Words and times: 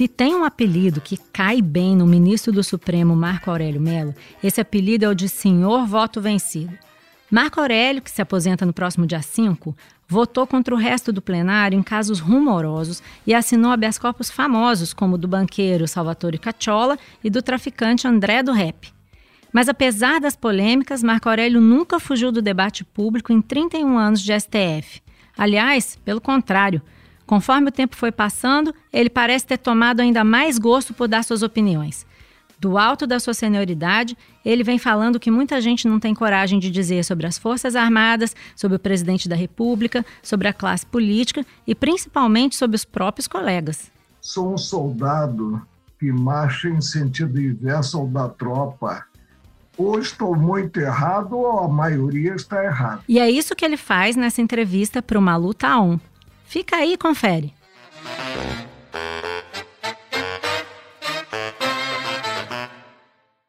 Se 0.00 0.08
tem 0.08 0.34
um 0.34 0.44
apelido 0.44 0.98
que 0.98 1.18
cai 1.30 1.60
bem 1.60 1.94
no 1.94 2.06
ministro 2.06 2.50
do 2.50 2.64
Supremo 2.64 3.14
Marco 3.14 3.50
Aurélio 3.50 3.82
Melo, 3.82 4.14
esse 4.42 4.58
apelido 4.58 5.04
é 5.04 5.08
o 5.10 5.14
de 5.14 5.28
Senhor 5.28 5.86
Voto 5.86 6.22
Vencido. 6.22 6.72
Marco 7.30 7.60
Aurélio, 7.60 8.00
que 8.00 8.10
se 8.10 8.22
aposenta 8.22 8.64
no 8.64 8.72
próximo 8.72 9.06
dia 9.06 9.20
5, 9.20 9.76
votou 10.08 10.46
contra 10.46 10.74
o 10.74 10.78
resto 10.78 11.12
do 11.12 11.20
plenário 11.20 11.78
em 11.78 11.82
casos 11.82 12.18
rumorosos 12.18 13.02
e 13.26 13.34
assinou 13.34 13.70
habeas 13.70 13.98
corpus 13.98 14.30
famosos, 14.30 14.94
como 14.94 15.16
o 15.16 15.18
do 15.18 15.28
banqueiro 15.28 15.86
Salvatore 15.86 16.38
Cacciola 16.38 16.98
e 17.22 17.28
do 17.28 17.42
traficante 17.42 18.08
André 18.08 18.42
do 18.42 18.52
Rep. 18.52 18.99
Mas 19.52 19.68
apesar 19.68 20.20
das 20.20 20.36
polêmicas, 20.36 21.02
Marco 21.02 21.28
Aurélio 21.28 21.60
nunca 21.60 21.98
fugiu 21.98 22.30
do 22.30 22.42
debate 22.42 22.84
público 22.84 23.32
em 23.32 23.42
31 23.42 23.98
anos 23.98 24.20
de 24.20 24.32
STF. 24.38 25.00
Aliás, 25.36 25.98
pelo 26.04 26.20
contrário, 26.20 26.82
Conforme 27.30 27.68
o 27.68 27.72
tempo 27.72 27.94
foi 27.94 28.10
passando, 28.10 28.74
ele 28.92 29.08
parece 29.08 29.46
ter 29.46 29.56
tomado 29.56 30.00
ainda 30.00 30.24
mais 30.24 30.58
gosto 30.58 30.92
por 30.92 31.06
dar 31.06 31.22
suas 31.22 31.44
opiniões. 31.44 32.04
Do 32.58 32.76
alto 32.76 33.06
da 33.06 33.20
sua 33.20 33.34
senioridade, 33.34 34.18
ele 34.44 34.64
vem 34.64 34.80
falando 34.80 35.20
que 35.20 35.30
muita 35.30 35.60
gente 35.60 35.86
não 35.86 36.00
tem 36.00 36.12
coragem 36.12 36.58
de 36.58 36.68
dizer 36.68 37.04
sobre 37.04 37.28
as 37.28 37.38
Forças 37.38 37.76
Armadas, 37.76 38.34
sobre 38.56 38.76
o 38.78 38.80
presidente 38.80 39.28
da 39.28 39.36
República, 39.36 40.04
sobre 40.20 40.48
a 40.48 40.52
classe 40.52 40.84
política 40.84 41.46
e 41.64 41.72
principalmente 41.72 42.56
sobre 42.56 42.74
os 42.74 42.84
próprios 42.84 43.28
colegas. 43.28 43.92
Sou 44.20 44.52
um 44.52 44.58
soldado 44.58 45.64
que 46.00 46.10
marcha 46.10 46.68
em 46.68 46.80
sentido 46.80 47.40
inverso 47.40 47.96
ao 47.96 48.08
da 48.08 48.28
tropa. 48.28 49.06
Ou 49.80 49.98
estou 49.98 50.36
muito 50.36 50.78
errado 50.78 51.38
ou 51.38 51.60
a 51.60 51.68
maioria 51.68 52.34
está 52.34 52.62
errada. 52.64 53.02
E 53.08 53.18
é 53.18 53.30
isso 53.30 53.56
que 53.56 53.64
ele 53.64 53.76
faz 53.76 54.16
nessa 54.16 54.42
entrevista 54.42 55.00
para 55.00 55.18
o 55.18 55.22
Malu 55.22 55.54
Taon, 55.54 55.98
Fica 56.50 56.78
aí 56.78 56.94
e 56.94 56.98
confere. 56.98 57.54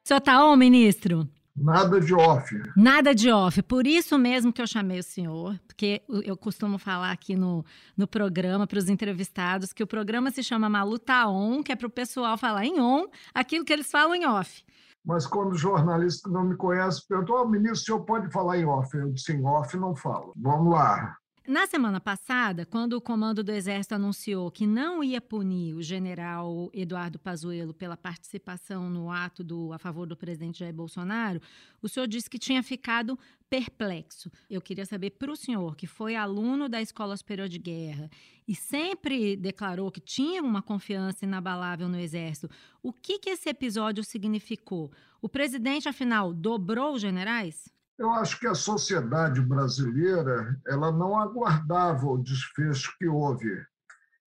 Senhor 0.03 0.21
Taon, 0.21 0.55
ministro? 0.55 1.27
Nada 1.55 1.99
de 1.99 2.13
off. 2.13 2.55
Nada 2.77 3.15
de 3.15 3.31
off. 3.31 3.59
Por 3.63 3.87
isso 3.87 4.19
mesmo 4.19 4.53
que 4.53 4.61
eu 4.61 4.67
chamei 4.67 4.99
o 4.99 5.03
senhor, 5.03 5.59
porque 5.65 6.03
eu 6.23 6.37
costumo 6.37 6.77
falar 6.77 7.11
aqui 7.11 7.35
no, 7.35 7.65
no 7.97 8.05
programa 8.05 8.67
para 8.67 8.77
os 8.77 8.87
entrevistados 8.87 9.73
que 9.73 9.81
o 9.81 9.87
programa 9.87 10.29
se 10.29 10.43
chama 10.43 10.69
Maluta 10.69 11.27
On, 11.27 11.63
que 11.63 11.71
é 11.71 11.75
para 11.75 11.87
o 11.87 11.89
pessoal 11.89 12.37
falar 12.37 12.65
em 12.65 12.79
on 12.79 13.07
aquilo 13.33 13.65
que 13.65 13.73
eles 13.73 13.89
falam 13.89 14.13
em 14.13 14.27
off. 14.27 14.63
Mas 15.03 15.25
quando 15.25 15.53
o 15.53 15.57
jornalista 15.57 16.29
não 16.29 16.43
me 16.43 16.55
conhece 16.55 17.07
perguntou, 17.07 17.41
oh, 17.41 17.47
ministro, 17.47 17.81
o 17.81 17.85
senhor 17.85 18.05
pode 18.05 18.31
falar 18.31 18.57
em 18.57 18.65
off? 18.65 18.95
Eu 18.95 19.11
disse, 19.11 19.33
em 19.33 19.43
off 19.45 19.75
não 19.77 19.95
falo. 19.95 20.33
Vamos 20.35 20.73
lá. 20.73 21.17
Na 21.47 21.65
semana 21.65 21.99
passada, 21.99 22.67
quando 22.67 22.93
o 22.93 23.01
comando 23.01 23.43
do 23.43 23.51
Exército 23.51 23.95
anunciou 23.95 24.51
que 24.51 24.67
não 24.67 25.03
ia 25.03 25.19
punir 25.19 25.73
o 25.73 25.81
general 25.81 26.69
Eduardo 26.71 27.17
Pazuello 27.17 27.73
pela 27.73 27.97
participação 27.97 28.91
no 28.91 29.09
ato 29.09 29.43
do, 29.43 29.73
a 29.73 29.79
favor 29.79 30.05
do 30.05 30.15
presidente 30.15 30.59
Jair 30.59 30.73
Bolsonaro, 30.73 31.41
o 31.81 31.89
senhor 31.89 32.05
disse 32.05 32.29
que 32.29 32.37
tinha 32.37 32.61
ficado 32.61 33.17
perplexo. 33.49 34.31
Eu 34.47 34.61
queria 34.61 34.85
saber 34.85 35.09
para 35.11 35.31
o 35.31 35.35
senhor, 35.35 35.75
que 35.75 35.87
foi 35.87 36.15
aluno 36.15 36.69
da 36.69 36.79
Escola 36.79 37.17
Superior 37.17 37.49
de 37.49 37.57
Guerra 37.57 38.07
e 38.47 38.53
sempre 38.53 39.35
declarou 39.35 39.91
que 39.91 39.99
tinha 39.99 40.43
uma 40.43 40.61
confiança 40.61 41.25
inabalável 41.25 41.89
no 41.89 41.99
Exército, 41.99 42.51
o 42.83 42.93
que, 42.93 43.17
que 43.17 43.31
esse 43.31 43.49
episódio 43.49 44.03
significou? 44.03 44.91
O 45.19 45.27
presidente, 45.27 45.89
afinal, 45.89 46.35
dobrou 46.35 46.93
os 46.93 47.01
generais? 47.01 47.73
Eu 48.01 48.09
acho 48.09 48.39
que 48.39 48.47
a 48.47 48.55
sociedade 48.55 49.39
brasileira 49.41 50.59
ela 50.65 50.91
não 50.91 51.19
aguardava 51.19 52.07
o 52.07 52.17
desfecho 52.17 52.97
que 52.97 53.07
houve. 53.07 53.63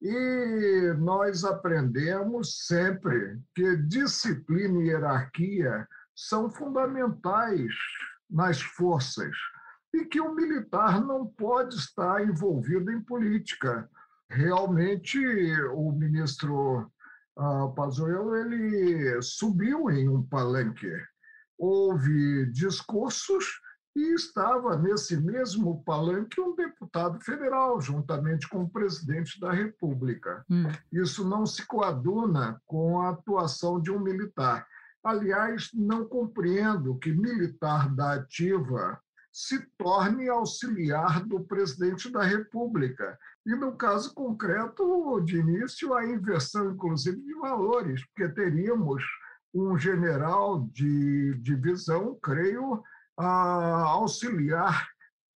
E 0.01 0.91
nós 0.97 1.43
aprendemos 1.43 2.65
sempre 2.65 3.39
que 3.53 3.77
disciplina 3.77 4.81
e 4.81 4.87
hierarquia 4.87 5.87
são 6.15 6.49
fundamentais 6.49 7.71
nas 8.27 8.59
forças 8.59 9.35
e 9.93 10.03
que 10.03 10.19
o 10.19 10.33
militar 10.33 10.99
não 10.99 11.27
pode 11.27 11.75
estar 11.75 12.27
envolvido 12.27 12.91
em 12.91 12.99
política. 13.03 13.87
Realmente, 14.31 15.19
o 15.73 15.91
ministro 15.91 16.91
uh, 17.37 17.71
Pazuello 17.75 18.35
ele 18.35 19.21
subiu 19.21 19.91
em 19.91 20.09
um 20.09 20.23
palanque 20.23 20.91
houve 21.59 22.45
discursos 22.51 23.59
e 23.95 24.13
estava 24.13 24.77
nesse 24.77 25.17
mesmo 25.17 25.83
palanque 25.83 26.39
um 26.39 26.55
deputado 26.55 27.19
federal, 27.19 27.81
juntamente 27.81 28.47
com 28.47 28.63
o 28.63 28.69
presidente 28.69 29.39
da 29.39 29.51
República. 29.51 30.45
Hum. 30.49 30.71
Isso 30.91 31.27
não 31.27 31.45
se 31.45 31.65
coaduna 31.65 32.61
com 32.65 33.01
a 33.01 33.09
atuação 33.09 33.81
de 33.81 33.91
um 33.91 33.99
militar. 33.99 34.65
Aliás, 35.03 35.69
não 35.73 36.05
compreendo 36.05 36.97
que 36.97 37.11
militar 37.11 37.93
da 37.93 38.13
ativa 38.13 38.99
se 39.31 39.59
torne 39.77 40.27
auxiliar 40.27 41.25
do 41.25 41.41
presidente 41.41 42.11
da 42.11 42.23
República. 42.23 43.17
E, 43.45 43.55
no 43.55 43.75
caso 43.75 44.13
concreto, 44.13 45.21
de 45.21 45.37
início, 45.37 45.93
a 45.93 46.05
inversão, 46.05 46.71
inclusive, 46.71 47.21
de 47.21 47.33
valores, 47.35 48.05
porque 48.07 48.27
teríamos 48.33 49.03
um 49.53 49.77
general 49.77 50.67
de 50.71 51.33
divisão, 51.41 52.17
creio, 52.21 52.83
auxiliar 53.17 54.87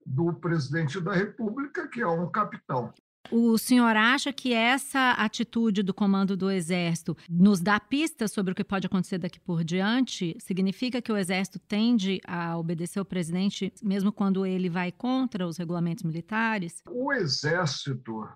do 0.05 0.33
presidente 0.35 1.01
da 1.01 1.13
República, 1.13 1.89
que 1.89 2.01
é 2.01 2.07
um 2.07 2.31
capitão. 2.31 2.93
O 3.31 3.57
senhor 3.57 3.97
acha 3.97 4.33
que 4.33 4.53
essa 4.53 5.13
atitude 5.13 5.83
do 5.83 5.95
comando 5.95 6.37
do 6.37 6.51
Exército 6.51 7.17
nos 7.31 7.61
dá 7.61 7.79
pistas 7.79 8.33
sobre 8.33 8.53
o 8.53 8.55
que 8.55 8.65
pode 8.65 8.87
acontecer 8.87 9.17
daqui 9.17 9.39
por 9.39 9.63
diante? 9.63 10.37
Significa 10.41 11.01
que 11.01 11.11
o 11.11 11.17
Exército 11.17 11.59
tende 11.61 12.21
a 12.27 12.59
obedecer 12.59 13.01
o 13.01 13.05
presidente, 13.05 13.73
mesmo 13.81 14.13
quando 14.13 14.45
ele 14.45 14.69
vai 14.69 14.91
contra 14.91 15.47
os 15.47 15.57
regulamentos 15.57 16.03
militares? 16.03 16.83
O 16.91 17.13
Exército, 17.13 18.29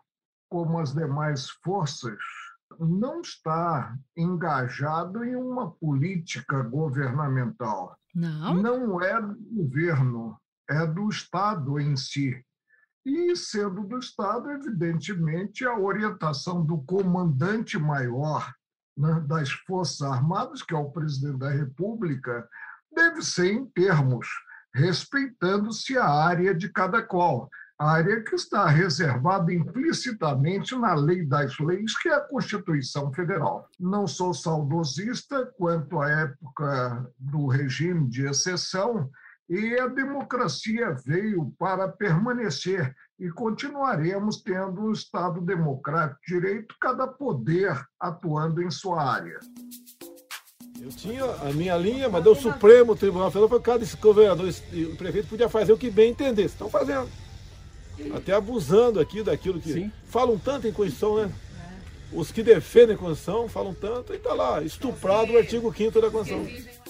como 0.48 0.78
as 0.78 0.94
demais 0.94 1.50
forças, 1.65 2.16
não 2.78 3.21
está 3.21 3.97
engajado 4.16 5.25
em 5.25 5.37
uma 5.37 5.71
política 5.71 6.62
governamental. 6.62 7.97
Não. 8.15 8.54
Não 8.54 9.03
é 9.03 9.21
do 9.21 9.34
governo, 9.34 10.38
é 10.69 10.87
do 10.87 11.09
Estado 11.09 11.78
em 11.78 11.97
si. 11.97 12.43
E, 13.04 13.37
sendo 13.37 13.84
do 13.84 13.99
Estado, 13.99 14.50
evidentemente, 14.50 15.65
a 15.65 15.78
orientação 15.78 16.65
do 16.65 16.78
comandante 16.78 17.78
maior 17.78 18.53
né, 18.97 19.21
das 19.28 19.50
Forças 19.50 20.03
Armadas, 20.03 20.62
que 20.62 20.75
é 20.75 20.77
o 20.77 20.91
presidente 20.91 21.38
da 21.38 21.50
República, 21.50 22.48
deve 22.93 23.22
ser 23.22 23.53
em 23.53 23.66
termos, 23.66 24.27
respeitando-se 24.75 25.97
a 25.97 26.09
área 26.09 26.54
de 26.54 26.69
cada 26.69 27.03
qual 27.03 27.48
área 27.78 28.22
que 28.22 28.34
está 28.34 28.66
reservada 28.66 29.53
implicitamente 29.53 30.75
na 30.76 30.94
lei 30.94 31.26
das 31.26 31.59
leis, 31.59 31.97
que 31.98 32.09
é 32.09 32.14
a 32.14 32.20
Constituição 32.20 33.12
Federal. 33.12 33.69
Não 33.78 34.06
sou 34.06 34.32
saudosista 34.32 35.47
quanto 35.59 36.00
à 36.00 36.09
época 36.09 37.06
do 37.19 37.47
regime 37.47 38.09
de 38.09 38.26
exceção, 38.26 39.10
e 39.48 39.78
a 39.78 39.86
democracia 39.86 40.97
veio 41.04 41.54
para 41.59 41.86
permanecer 41.88 42.94
e 43.19 43.31
continuaremos 43.31 44.42
tendo 44.42 44.82
um 44.82 44.92
Estado 44.92 45.41
democrático 45.41 46.20
de 46.26 46.34
direito, 46.34 46.75
cada 46.81 47.06
poder 47.06 47.81
atuando 48.00 48.60
em 48.60 48.70
sua 48.70 49.03
área. 49.03 49.38
Eu 50.81 50.91
tinha 50.91 51.25
a 51.25 51.53
minha 51.53 51.76
linha, 51.76 52.09
mas 52.09 52.26
o 52.26 52.34
Supremo 52.34 52.97
Tribunal 52.97 53.31
Federal 53.31 53.48
foi 53.48 53.60
cada 53.60 53.84
governador 54.00 54.53
e 54.72 54.84
prefeito 54.97 55.28
podia 55.28 55.48
fazer 55.48 55.72
o 55.72 55.78
que 55.78 55.91
bem 55.91 56.10
entendesse. 56.10 56.54
Estão 56.54 56.69
fazendo. 56.69 57.09
Até 58.15 58.33
abusando 58.33 59.01
aqui 59.01 59.22
daquilo 59.22 59.60
que. 59.60 59.72
Sim. 59.72 59.93
Falam 60.09 60.39
tanto 60.39 60.66
em 60.66 60.72
Constituição, 60.72 61.16
né? 61.16 61.33
Os 62.13 62.31
que 62.31 62.43
defendem 62.43 62.95
a 62.95 62.98
Constituição 62.98 63.48
falam 63.48 63.75
tanto 63.75 64.13
e 64.13 64.16
está 64.16 64.33
lá, 64.33 64.63
estuprado 64.63 65.33
o 65.33 65.39
artigo 65.39 65.75
5 65.75 66.01
da 66.01 66.10
Constituição. 66.10 66.85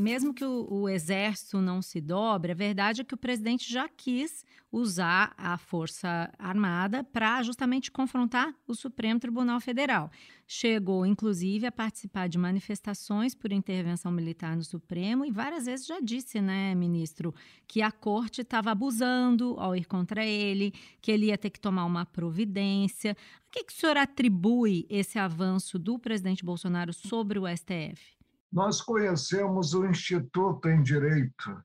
Mesmo 0.00 0.32
que 0.32 0.44
o, 0.44 0.66
o, 0.70 0.88
exército 0.88 1.60
não 1.60 1.82
se 1.82 2.00
dobre, 2.00 2.52
a 2.52 2.54
verdade 2.54 3.00
é 3.00 3.04
que 3.04 3.14
o 3.14 3.18
presidente 3.18 3.72
já 3.72 3.88
quis 3.88 4.44
usar 4.70 5.34
a 5.36 5.58
Força 5.58 6.32
Armada 6.38 7.04
para 7.04 7.42
justamente 7.42 7.90
confrontar 7.90 8.54
o 8.66 8.74
Supremo 8.74 9.20
Tribunal 9.20 9.60
Federal. 9.60 10.10
Chegou, 10.46 11.04
inclusive, 11.04 11.66
a 11.66 11.72
participar 11.72 12.28
de 12.28 12.38
manifestações 12.38 13.34
por 13.34 13.52
intervenção 13.52 14.10
militar 14.10 14.56
no 14.56 14.64
Supremo 14.64 15.24
e 15.24 15.30
várias 15.30 15.66
vezes 15.66 15.86
já 15.86 16.00
disse, 16.00 16.40
né, 16.40 16.74
ministro, 16.74 17.34
que 17.66 17.82
a 17.82 17.90
corte 17.90 18.40
estava 18.40 18.70
abusando 18.70 19.56
ao 19.58 19.76
ir 19.76 19.84
contra 19.84 20.24
ele, 20.24 20.72
que 21.00 21.12
ele 21.12 21.26
ia 21.26 21.38
ter 21.38 21.50
que 21.50 21.60
tomar 21.60 21.84
uma 21.84 22.06
providência. 22.06 23.12
A 23.12 23.50
que, 23.50 23.64
que 23.64 23.72
o 23.72 23.76
senhor 23.76 23.96
atribui 23.96 24.86
esse 24.88 25.18
avanço 25.18 25.78
do 25.78 25.98
presidente 25.98 26.44
Bolsonaro 26.44 26.92
sobre 26.92 27.38
o 27.38 27.44
STF? 27.46 28.21
Nós 28.52 28.80
conhecemos 28.80 29.74
o 29.74 29.86
Instituto 29.86 30.68
em 30.68 30.82
Direito 30.82 31.62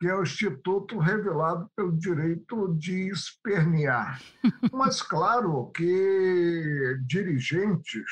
que 0.00 0.08
é 0.08 0.14
o 0.14 0.22
instituto 0.22 0.98
revelado 0.98 1.70
pelo 1.76 1.94
direito 1.94 2.74
de 2.78 3.10
espernear. 3.10 4.18
Mas, 4.72 5.02
claro 5.02 5.70
que 5.76 6.96
dirigentes, 7.06 8.10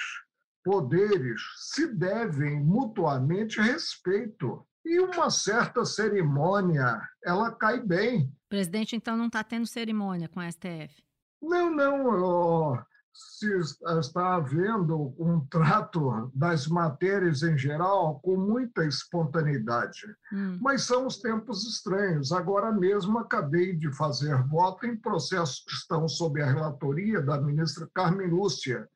poderes, 0.62 1.40
se 1.56 1.86
devem 1.94 2.62
mutuamente 2.62 3.58
respeito. 3.58 4.62
E 4.84 5.00
uma 5.00 5.30
certa 5.30 5.84
cerimônia, 5.84 7.00
ela 7.24 7.50
cai 7.52 7.80
bem. 7.80 8.24
O 8.46 8.48
presidente, 8.50 8.94
então, 8.94 9.16
não 9.16 9.26
está 9.26 9.42
tendo 9.42 9.66
cerimônia 9.66 10.28
com 10.28 10.40
a 10.40 10.50
STF? 10.50 11.02
Não, 11.40 11.70
não 11.70 12.84
se 13.18 13.48
está 13.98 14.36
havendo 14.36 15.12
um 15.18 15.40
trato 15.50 16.30
das 16.32 16.68
matérias 16.68 17.42
em 17.42 17.58
geral 17.58 18.20
com 18.20 18.36
muita 18.36 18.84
espontaneidade. 18.84 20.06
Hum. 20.32 20.56
Mas 20.62 20.84
são 20.84 21.04
os 21.04 21.18
tempos 21.18 21.66
estranhos. 21.66 22.30
Agora 22.30 22.70
mesmo 22.70 23.18
acabei 23.18 23.74
de 23.74 23.92
fazer 23.92 24.40
voto 24.44 24.86
em 24.86 24.96
processos 24.96 25.64
que 25.64 25.72
estão 25.72 26.06
sob 26.06 26.40
a 26.40 26.46
relatoria 26.46 27.20
da 27.20 27.40
ministra 27.40 27.88
Carmen 27.92 28.28
Lúcia, 28.28 28.88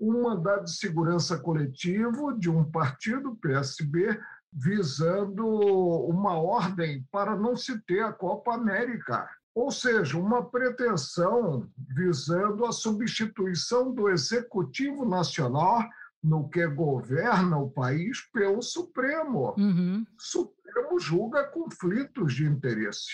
um 0.00 0.22
mandado 0.22 0.64
de 0.64 0.76
segurança 0.76 1.38
coletivo 1.38 2.32
de 2.32 2.48
um 2.48 2.64
partido, 2.70 3.36
PSB, 3.36 4.18
visando 4.50 5.46
uma 5.46 6.38
ordem 6.38 7.06
para 7.12 7.36
não 7.36 7.54
se 7.54 7.78
ter 7.82 8.00
a 8.00 8.12
Copa 8.12 8.54
América. 8.54 9.28
Ou 9.56 9.70
seja, 9.70 10.18
uma 10.18 10.44
pretensão 10.44 11.66
visando 11.96 12.66
a 12.66 12.72
substituição 12.72 13.90
do 13.90 14.10
Executivo 14.10 15.08
Nacional 15.08 15.82
no 16.22 16.46
que 16.50 16.66
governa 16.66 17.56
o 17.56 17.70
país 17.70 18.20
pelo 18.34 18.60
Supremo. 18.60 19.54
Uhum. 19.56 20.04
O 20.14 20.22
Supremo 20.22 21.00
julga 21.00 21.44
conflitos 21.44 22.34
de 22.34 22.44
interesse. 22.44 23.12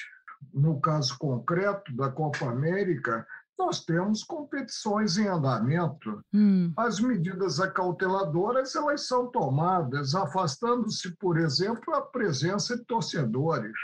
No 0.53 0.81
caso 0.81 1.17
concreto 1.17 1.95
da 1.95 2.11
Copa 2.11 2.47
América, 2.47 3.25
nós 3.57 3.85
temos 3.85 4.25
competições 4.25 5.19
em 5.19 5.29
andamento. 5.29 6.25
Hum. 6.35 6.73
As 6.77 6.99
medidas 6.99 7.61
acauteladoras 7.61 8.75
elas 8.75 9.07
são 9.07 9.29
tomadas, 9.29 10.17
afastando-se, 10.17 11.17
por 11.19 11.39
exemplo, 11.39 11.95
a 11.95 12.03
presença 12.03 12.77
de 12.77 12.85
torcedores. 12.85 13.79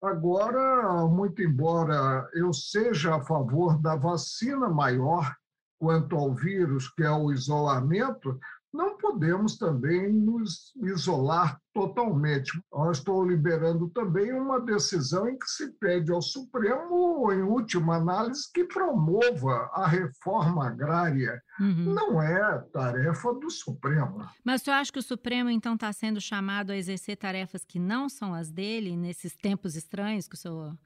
Agora, 0.00 1.06
muito 1.08 1.42
embora 1.42 2.28
eu 2.32 2.52
seja 2.52 3.16
a 3.16 3.20
favor 3.20 3.80
da 3.80 3.96
vacina 3.96 4.68
maior 4.68 5.34
quanto 5.76 6.16
ao 6.16 6.32
vírus, 6.32 6.88
que 6.88 7.02
é 7.02 7.10
o 7.10 7.32
isolamento, 7.32 8.38
não 8.72 8.98
podemos 8.98 9.56
também 9.56 10.12
nos 10.12 10.72
isolar 10.82 11.58
totalmente. 11.72 12.50
Eu 12.72 12.90
estou 12.90 13.24
liberando 13.24 13.88
também 13.90 14.32
uma 14.32 14.60
decisão 14.60 15.28
em 15.28 15.38
que 15.38 15.46
se 15.46 15.72
pede 15.78 16.12
ao 16.12 16.20
Supremo, 16.20 17.32
em 17.32 17.42
última 17.42 17.96
análise, 17.96 18.50
que 18.52 18.64
promova 18.64 19.70
a 19.72 19.86
reforma 19.86 20.68
agrária. 20.68 21.40
Uhum. 21.58 21.94
Não 21.94 22.22
é 22.22 22.58
tarefa 22.72 23.32
do 23.34 23.50
Supremo. 23.50 24.28
Mas 24.44 24.62
você 24.62 24.70
acha 24.70 24.92
que 24.92 24.98
o 24.98 25.02
Supremo, 25.02 25.48
então, 25.48 25.74
está 25.74 25.92
sendo 25.92 26.20
chamado 26.20 26.70
a 26.70 26.76
exercer 26.76 27.16
tarefas 27.16 27.64
que 27.64 27.78
não 27.78 28.08
são 28.08 28.34
as 28.34 28.50
dele, 28.50 28.96
nesses 28.96 29.34
tempos 29.34 29.76
estranhos 29.76 30.28
que 30.28 30.34
o 30.34 30.38
senhor 30.38 30.76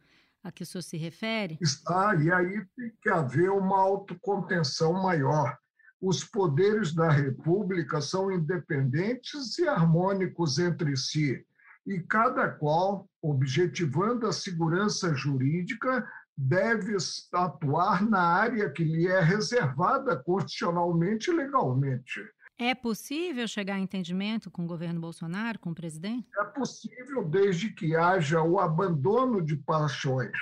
a 0.44 0.50
que 0.50 0.64
o 0.64 0.66
senhor 0.66 0.82
se 0.82 0.96
refere? 0.96 1.56
Está, 1.60 2.16
e 2.16 2.30
aí 2.32 2.66
tem 2.76 2.92
que 3.00 3.08
haver 3.08 3.48
uma 3.50 3.78
autocontenção 3.78 4.92
maior 4.92 5.56
os 6.02 6.24
poderes 6.24 6.92
da 6.92 7.08
República 7.08 8.00
são 8.00 8.32
independentes 8.32 9.56
e 9.60 9.68
harmônicos 9.68 10.58
entre 10.58 10.96
si, 10.96 11.46
e 11.86 12.00
cada 12.00 12.48
qual, 12.48 13.08
objetivando 13.22 14.26
a 14.26 14.32
segurança 14.32 15.14
jurídica, 15.14 16.04
deve 16.36 16.96
atuar 17.32 18.02
na 18.02 18.20
área 18.20 18.68
que 18.68 18.82
lhe 18.82 19.06
é 19.06 19.20
reservada 19.20 20.16
constitucionalmente 20.16 21.30
e 21.30 21.34
legalmente. 21.34 22.20
É 22.58 22.74
possível 22.74 23.46
chegar 23.46 23.76
a 23.76 23.80
entendimento 23.80 24.50
com 24.50 24.64
o 24.64 24.66
governo 24.66 25.00
Bolsonaro, 25.00 25.58
com 25.60 25.70
o 25.70 25.74
presidente? 25.74 26.28
É 26.36 26.44
possível, 26.44 27.24
desde 27.24 27.70
que 27.70 27.94
haja 27.94 28.42
o 28.42 28.58
abandono 28.58 29.40
de 29.40 29.56
paixões 29.56 30.36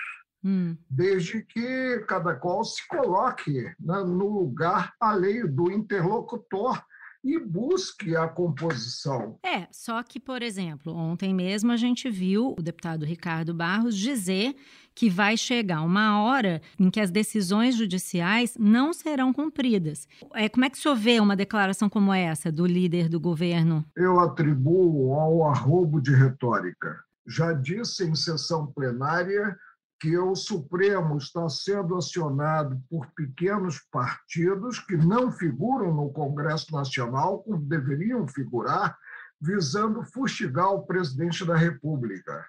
Hum. 0.45 0.77
Desde 0.89 1.43
que 1.43 2.05
cada 2.09 2.35
qual 2.35 2.65
se 2.65 2.87
coloque 2.89 3.63
né, 3.79 4.03
no 4.05 4.29
lugar 4.29 4.95
alheio 5.01 5.51
do 5.51 5.71
interlocutor 5.71 6.83
e 7.23 7.39
busque 7.39 8.17
a 8.17 8.27
composição. 8.27 9.39
É, 9.45 9.69
só 9.71 10.03
que, 10.03 10.19
por 10.19 10.43
exemplo, 10.43 10.95
ontem 10.95 11.35
mesmo 11.35 11.71
a 11.71 11.77
gente 11.77 12.09
viu 12.11 12.55
o 12.59 12.63
deputado 12.63 13.05
Ricardo 13.05 13.53
Barros 13.53 13.97
dizer 13.97 14.57
que 14.95 15.09
vai 15.09 15.37
chegar 15.37 15.83
uma 15.83 16.23
hora 16.23 16.61
em 16.79 16.91
que 16.91 17.01
as 17.01 17.11
decisões 17.11 17.77
judiciais 17.77 18.57
não 18.59 18.93
serão 18.93 19.33
cumpridas. 19.33 20.09
É, 20.35 20.49
como 20.49 20.65
é 20.65 20.71
que 20.71 20.79
o 20.79 20.81
senhor 20.81 20.97
vê 20.97 21.21
uma 21.21 21.37
declaração 21.37 21.89
como 21.89 22.13
essa 22.13 22.51
do 22.51 22.67
líder 22.67 23.09
do 23.09 23.21
governo? 23.21 23.85
Eu 23.95 24.19
atribuo 24.19 25.15
ao 25.15 25.47
arrobo 25.47 26.01
de 26.01 26.15
retórica. 26.15 26.99
Já 27.27 27.53
disse 27.53 28.05
em 28.05 28.15
sessão 28.15 28.67
plenária 28.67 29.57
que 30.01 30.17
o 30.17 30.35
Supremo 30.35 31.19
está 31.19 31.47
sendo 31.51 31.95
acionado 31.95 32.83
por 32.89 33.07
pequenos 33.09 33.79
partidos 33.93 34.79
que 34.79 34.97
não 34.97 35.31
figuram 35.31 35.95
no 35.95 36.11
Congresso 36.11 36.73
Nacional, 36.73 37.43
como 37.43 37.61
deveriam 37.61 38.27
figurar, 38.27 38.97
visando 39.39 40.03
fustigar 40.03 40.73
o 40.73 40.87
presidente 40.87 41.45
da 41.45 41.55
República. 41.55 42.47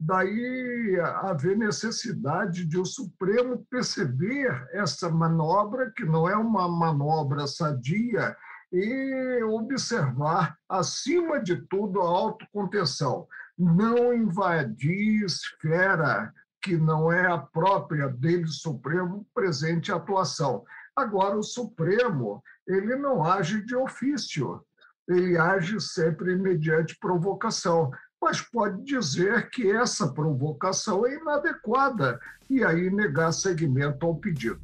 Daí 0.00 0.98
haver 1.22 1.56
necessidade 1.58 2.64
de 2.64 2.78
o 2.78 2.86
Supremo 2.86 3.64
perceber 3.70 4.66
essa 4.72 5.10
manobra, 5.10 5.92
que 5.94 6.04
não 6.06 6.26
é 6.26 6.36
uma 6.36 6.66
manobra 6.66 7.46
sadia, 7.46 8.34
e 8.72 9.42
observar, 9.44 10.56
acima 10.68 11.38
de 11.40 11.56
tudo, 11.68 12.00
a 12.00 12.08
autocontenção. 12.08 13.28
Não 13.56 14.12
invadir 14.12 15.24
esfera 15.24 16.32
que 16.64 16.78
não 16.78 17.12
é 17.12 17.26
a 17.30 17.36
própria 17.36 18.08
dele, 18.08 18.46
Supremo, 18.46 19.26
presente 19.34 19.92
atuação. 19.92 20.64
Agora, 20.96 21.36
o 21.36 21.42
Supremo, 21.42 22.42
ele 22.66 22.96
não 22.96 23.22
age 23.22 23.62
de 23.66 23.76
ofício, 23.76 24.64
ele 25.06 25.36
age 25.36 25.78
sempre 25.78 26.34
mediante 26.34 26.98
provocação, 26.98 27.90
mas 28.18 28.40
pode 28.40 28.82
dizer 28.82 29.50
que 29.50 29.70
essa 29.70 30.10
provocação 30.14 31.06
é 31.06 31.14
inadequada 31.16 32.18
e 32.48 32.64
aí 32.64 32.88
negar 32.88 33.32
seguimento 33.32 34.06
ao 34.06 34.16
pedido. 34.16 34.62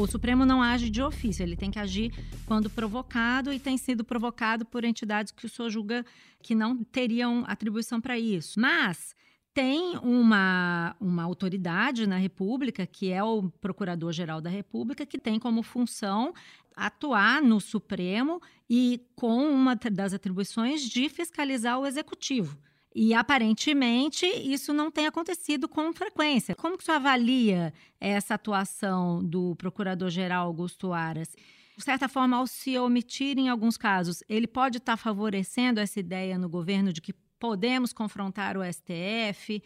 O 0.00 0.06
Supremo 0.06 0.46
não 0.46 0.62
age 0.62 0.88
de 0.88 1.02
ofício, 1.02 1.42
ele 1.42 1.56
tem 1.56 1.70
que 1.70 1.78
agir 1.78 2.10
quando 2.46 2.70
provocado 2.70 3.52
e 3.52 3.58
tem 3.58 3.76
sido 3.76 4.02
provocado 4.02 4.64
por 4.64 4.82
entidades 4.82 5.30
que 5.30 5.44
o 5.44 5.48
senhor 5.48 5.68
julga 5.68 6.06
que 6.42 6.54
não 6.54 6.82
teriam 6.82 7.44
atribuição 7.46 8.00
para 8.00 8.18
isso. 8.18 8.58
Mas 8.58 9.14
tem 9.52 9.98
uma, 9.98 10.96
uma 10.98 11.22
autoridade 11.24 12.06
na 12.06 12.16
República, 12.16 12.86
que 12.86 13.12
é 13.12 13.22
o 13.22 13.50
Procurador-Geral 13.60 14.40
da 14.40 14.48
República, 14.48 15.04
que 15.04 15.18
tem 15.18 15.38
como 15.38 15.62
função 15.62 16.32
atuar 16.74 17.42
no 17.42 17.60
Supremo 17.60 18.40
e 18.70 19.06
com 19.14 19.44
uma 19.52 19.76
das 19.76 20.14
atribuições 20.14 20.80
de 20.80 21.10
fiscalizar 21.10 21.78
o 21.78 21.86
Executivo. 21.86 22.56
E 22.94 23.14
aparentemente 23.14 24.26
isso 24.26 24.72
não 24.72 24.90
tem 24.90 25.06
acontecido 25.06 25.68
com 25.68 25.92
frequência. 25.92 26.56
Como 26.56 26.76
que 26.76 26.84
você 26.84 26.90
avalia 26.92 27.72
essa 28.00 28.34
atuação 28.34 29.22
do 29.22 29.54
Procurador-Geral 29.56 30.46
Augusto 30.46 30.92
Aras? 30.92 31.36
De 31.76 31.84
certa 31.84 32.08
forma, 32.08 32.36
ao 32.36 32.46
se 32.46 32.76
omitir 32.78 33.38
em 33.38 33.48
alguns 33.48 33.76
casos, 33.76 34.22
ele 34.28 34.46
pode 34.46 34.78
estar 34.78 34.96
favorecendo 34.96 35.80
essa 35.80 36.00
ideia 36.00 36.36
no 36.36 36.48
governo 36.48 36.92
de 36.92 37.00
que 37.00 37.14
podemos 37.38 37.92
confrontar 37.92 38.56
o 38.56 38.62
STF? 38.62 39.62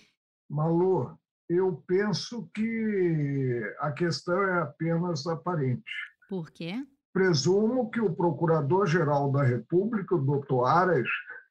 Malu, 0.49 1.19
eu 1.49 1.83
penso 1.87 2.49
que 2.55 3.63
a 3.81 3.91
questão 3.91 4.41
é 4.43 4.63
apenas 4.63 5.27
aparente. 5.27 5.83
Por 6.29 6.51
quê? 6.51 6.87
Presumo 7.13 7.91
que 7.91 8.01
o 8.01 8.15
Procurador-Geral 8.15 9.33
da 9.33 9.43
República, 9.43 10.15
o 10.15 10.25
doutor 10.25 10.65
Aras, 10.67 11.09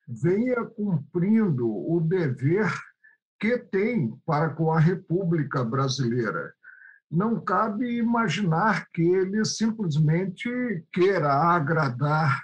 venha 0.07 0.65
cumprindo 0.65 1.67
o 1.67 1.99
dever 2.01 2.71
que 3.39 3.57
tem 3.57 4.13
para 4.25 4.49
com 4.49 4.71
a 4.71 4.79
República 4.79 5.63
Brasileira. 5.63 6.53
Não 7.11 7.39
cabe 7.39 7.97
imaginar 7.97 8.87
que 8.93 9.01
ele 9.01 9.45
simplesmente 9.45 10.49
queira 10.91 11.31
agradar 11.31 12.41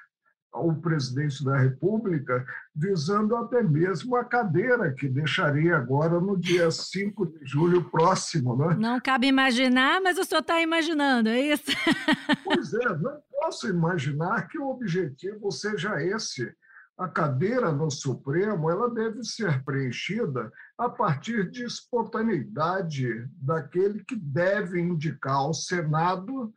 ao 0.51 0.75
presidente 0.75 1.43
da 1.43 1.57
República, 1.57 2.45
visando 2.75 3.35
até 3.35 3.63
mesmo 3.63 4.15
a 4.15 4.25
cadeira 4.25 4.93
que 4.93 5.07
deixaria 5.07 5.77
agora 5.77 6.19
no 6.19 6.37
dia 6.37 6.69
5 6.71 7.25
de 7.27 7.45
julho 7.45 7.89
próximo. 7.89 8.55
Né? 8.55 8.75
Não 8.77 8.99
cabe 8.99 9.27
imaginar, 9.27 10.01
mas 10.01 10.17
o 10.17 10.23
senhor 10.23 10.41
está 10.41 10.61
imaginando, 10.61 11.29
é 11.29 11.39
isso? 11.39 11.65
Pois 12.43 12.73
é, 12.73 12.97
não 12.97 13.19
posso 13.31 13.67
imaginar 13.67 14.47
que 14.47 14.57
o 14.57 14.69
objetivo 14.69 15.51
seja 15.51 16.01
esse 16.03 16.51
A 16.99 17.07
cadeira 17.07 17.71
no 17.71 17.89
Supremo 17.89 18.69
ela 18.69 18.93
deve 18.93 19.23
ser 19.23 19.63
preenchida 19.63 20.51
a 20.77 20.89
partir 20.89 21.49
de 21.49 21.63
espontaneidade 21.63 23.25
daquele 23.41 24.03
que 24.03 24.17
deve 24.17 24.81
indicar 24.81 25.37
ao 25.37 25.53
Senado 25.53 26.53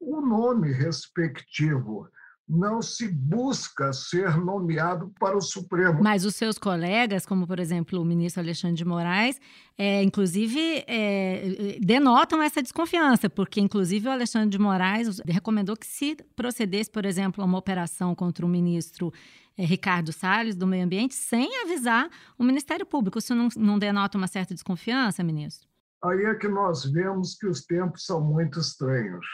o 0.00 0.20
nome 0.20 0.72
respectivo 0.72 2.08
não 2.48 2.82
se 2.82 3.08
busca 3.08 3.92
ser 3.92 4.36
nomeado 4.36 5.12
para 5.18 5.36
o 5.36 5.40
Supremo. 5.40 6.02
Mas 6.02 6.24
os 6.24 6.34
seus 6.34 6.58
colegas, 6.58 7.24
como 7.24 7.46
por 7.46 7.58
exemplo 7.58 8.00
o 8.00 8.04
ministro 8.04 8.42
Alexandre 8.42 8.76
de 8.76 8.84
Moraes, 8.84 9.40
é, 9.78 10.02
inclusive 10.02 10.84
é, 10.86 11.78
denotam 11.80 12.42
essa 12.42 12.62
desconfiança, 12.62 13.30
porque 13.30 13.60
inclusive 13.60 14.08
o 14.08 14.12
Alexandre 14.12 14.50
de 14.50 14.58
Moraes 14.58 15.20
recomendou 15.24 15.76
que 15.76 15.86
se 15.86 16.16
procedesse, 16.36 16.90
por 16.90 17.06
exemplo, 17.06 17.42
a 17.42 17.46
uma 17.46 17.58
operação 17.58 18.14
contra 18.14 18.44
o 18.44 18.48
ministro 18.48 19.12
é, 19.56 19.64
Ricardo 19.64 20.12
Salles, 20.12 20.56
do 20.56 20.66
Meio 20.66 20.84
Ambiente, 20.84 21.14
sem 21.14 21.62
avisar 21.62 22.08
o 22.38 22.44
Ministério 22.44 22.86
Público. 22.86 23.18
Isso 23.18 23.34
não, 23.34 23.48
não 23.56 23.78
denota 23.78 24.18
uma 24.18 24.26
certa 24.26 24.54
desconfiança, 24.54 25.22
ministro? 25.22 25.68
Aí 26.04 26.24
é 26.24 26.34
que 26.34 26.48
nós 26.48 26.84
vemos 26.84 27.34
que 27.34 27.46
os 27.46 27.64
tempos 27.64 28.04
são 28.04 28.20
muito 28.20 28.58
estranhos 28.58 29.24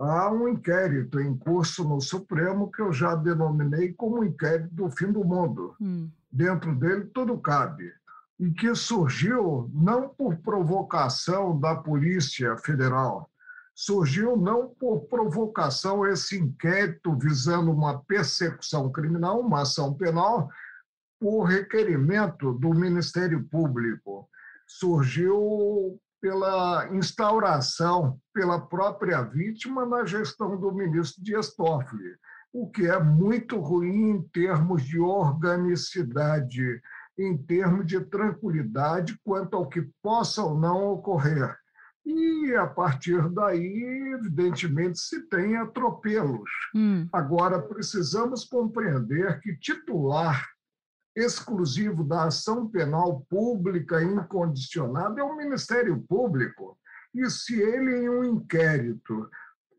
há 0.00 0.32
um 0.32 0.48
inquérito 0.48 1.20
em 1.20 1.36
curso 1.36 1.86
no 1.86 2.00
Supremo 2.00 2.70
que 2.70 2.80
eu 2.80 2.92
já 2.92 3.14
denominei 3.14 3.92
como 3.92 4.24
inquérito 4.24 4.74
do 4.74 4.90
fim 4.90 5.12
do 5.12 5.24
mundo. 5.24 5.74
Hum. 5.80 6.10
Dentro 6.32 6.74
dele 6.74 7.04
tudo 7.12 7.38
cabe. 7.38 7.92
E 8.38 8.50
que 8.50 8.74
surgiu 8.74 9.70
não 9.74 10.08
por 10.08 10.36
provocação 10.38 11.58
da 11.58 11.76
Polícia 11.76 12.56
Federal, 12.58 13.30
surgiu 13.74 14.36
não 14.36 14.68
por 14.68 15.06
provocação 15.06 16.06
esse 16.06 16.38
inquérito 16.38 17.16
visando 17.16 17.70
uma 17.70 18.02
persecução 18.04 18.90
criminal, 18.90 19.40
uma 19.40 19.62
ação 19.62 19.94
penal, 19.94 20.48
por 21.20 21.44
requerimento 21.44 22.52
do 22.54 22.70
Ministério 22.70 23.46
Público. 23.48 24.28
Surgiu 24.66 26.00
pela 26.20 26.88
instauração 26.92 28.18
pela 28.32 28.60
própria 28.60 29.22
vítima 29.22 29.86
na 29.86 30.04
gestão 30.04 30.58
do 30.58 30.72
ministro 30.72 31.22
Dias 31.22 31.54
Toffoli, 31.54 32.16
o 32.52 32.70
que 32.70 32.86
é 32.86 32.98
muito 32.98 33.58
ruim 33.58 34.10
em 34.10 34.22
termos 34.28 34.82
de 34.84 34.98
organicidade, 34.98 36.80
em 37.18 37.36
termos 37.36 37.86
de 37.86 38.00
tranquilidade 38.00 39.18
quanto 39.24 39.56
ao 39.56 39.68
que 39.68 39.88
possa 40.02 40.42
ou 40.42 40.58
não 40.58 40.92
ocorrer. 40.92 41.56
E, 42.04 42.54
a 42.56 42.66
partir 42.66 43.28
daí, 43.30 44.14
evidentemente, 44.14 44.98
se 44.98 45.28
tem 45.28 45.56
atropelos. 45.56 46.50
Hum. 46.74 47.08
Agora, 47.12 47.60
precisamos 47.60 48.44
compreender 48.44 49.40
que 49.40 49.56
titular 49.56 50.46
exclusivo 51.14 52.04
da 52.04 52.24
ação 52.24 52.68
penal 52.68 53.20
pública 53.28 54.02
incondicionada 54.02 55.20
é 55.20 55.24
o 55.24 55.36
Ministério 55.36 56.00
Público. 56.08 56.78
E 57.14 57.28
se 57.28 57.60
ele, 57.60 57.96
em 57.96 58.08
um 58.08 58.24
inquérito, 58.24 59.28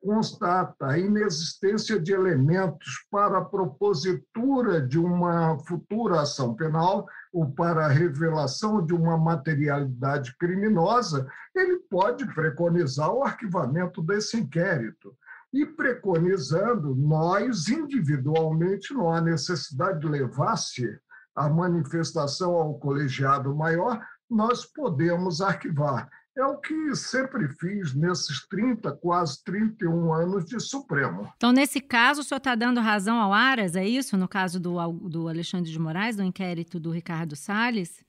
constata 0.02 0.88
a 0.88 0.98
inexistência 0.98 2.00
de 2.00 2.12
elementos 2.12 3.06
para 3.12 3.38
a 3.38 3.46
propositura 3.46 4.82
de 4.82 4.98
uma 4.98 5.60
futura 5.60 6.22
ação 6.22 6.56
penal 6.56 7.06
ou 7.32 7.52
para 7.52 7.86
a 7.86 7.90
revelação 7.90 8.84
de 8.84 8.94
uma 8.94 9.18
materialidade 9.18 10.36
criminosa, 10.38 11.28
ele 11.56 11.78
pode 11.90 12.26
preconizar 12.34 13.14
o 13.14 13.24
arquivamento 13.24 14.02
desse 14.02 14.38
inquérito. 14.38 15.16
E 15.54 15.66
preconizando, 15.66 16.96
nós 16.96 17.68
individualmente 17.68 18.94
não 18.94 19.14
há 19.14 19.22
necessidade 19.22 20.00
de 20.00 20.08
levar-se 20.08 21.00
a 21.36 21.48
manifestação 21.50 22.56
ao 22.56 22.80
colegiado 22.80 23.54
maior, 23.56 24.02
nós 24.30 24.66
podemos 24.66 25.42
arquivar. 25.42 26.10
É 26.38 26.46
o 26.46 26.58
que 26.58 26.96
sempre 26.96 27.48
fiz 27.50 27.94
nesses 27.94 28.48
30, 28.48 28.90
quase 28.94 29.44
31 29.44 30.14
anos 30.14 30.46
de 30.46 30.62
Supremo. 30.62 31.30
Então, 31.36 31.52
nesse 31.52 31.82
caso, 31.82 32.22
o 32.22 32.24
senhor 32.24 32.38
está 32.38 32.56
dando 32.56 32.80
razão 32.80 33.18
ao 33.20 33.34
Aras, 33.34 33.76
é 33.76 33.86
isso? 33.86 34.16
No 34.16 34.30
caso 34.30 34.58
do, 34.58 34.78
do 35.10 35.28
Alexandre 35.28 35.70
de 35.70 35.78
Moraes, 35.78 36.16
do 36.16 36.24
inquérito 36.24 36.80
do 36.80 36.90
Ricardo 36.90 37.36
Salles? 37.36 38.02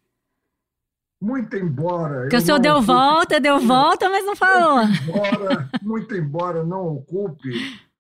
Muito 1.21 1.57
embora. 1.57 2.29
Que 2.29 2.37
o 2.37 2.41
senhor 2.41 2.61
deu 2.61 2.81
volta, 2.81 3.41
deu 3.41 3.59
volta, 3.59 4.09
mas 4.09 4.25
não 4.25 4.37
falou. 4.37 4.87
Muito 4.87 5.03
embora, 5.03 5.71
muito 5.83 6.15
embora 6.17 6.65
não 6.65 6.97
ocupe 6.97 7.51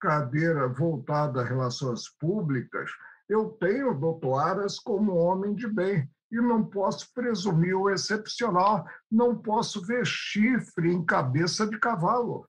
cadeira 0.01 0.69
voltada 0.69 1.41
a 1.41 1.45
relações 1.45 2.09
públicas, 2.09 2.91
eu 3.29 3.57
tenho 3.61 3.93
o 3.93 3.99
doutor 3.99 4.39
Aras 4.39 4.79
como 4.79 5.15
homem 5.15 5.55
de 5.55 5.69
bem 5.69 6.09
e 6.33 6.41
não 6.41 6.65
posso 6.65 7.13
presumir 7.13 7.77
o 7.77 7.91
excepcional, 7.91 8.87
não 9.11 9.37
posso 9.37 9.85
ver 9.85 10.07
chifre 10.07 10.91
em 10.91 11.05
cabeça 11.05 11.67
de 11.67 11.79
cavalo. 11.79 12.47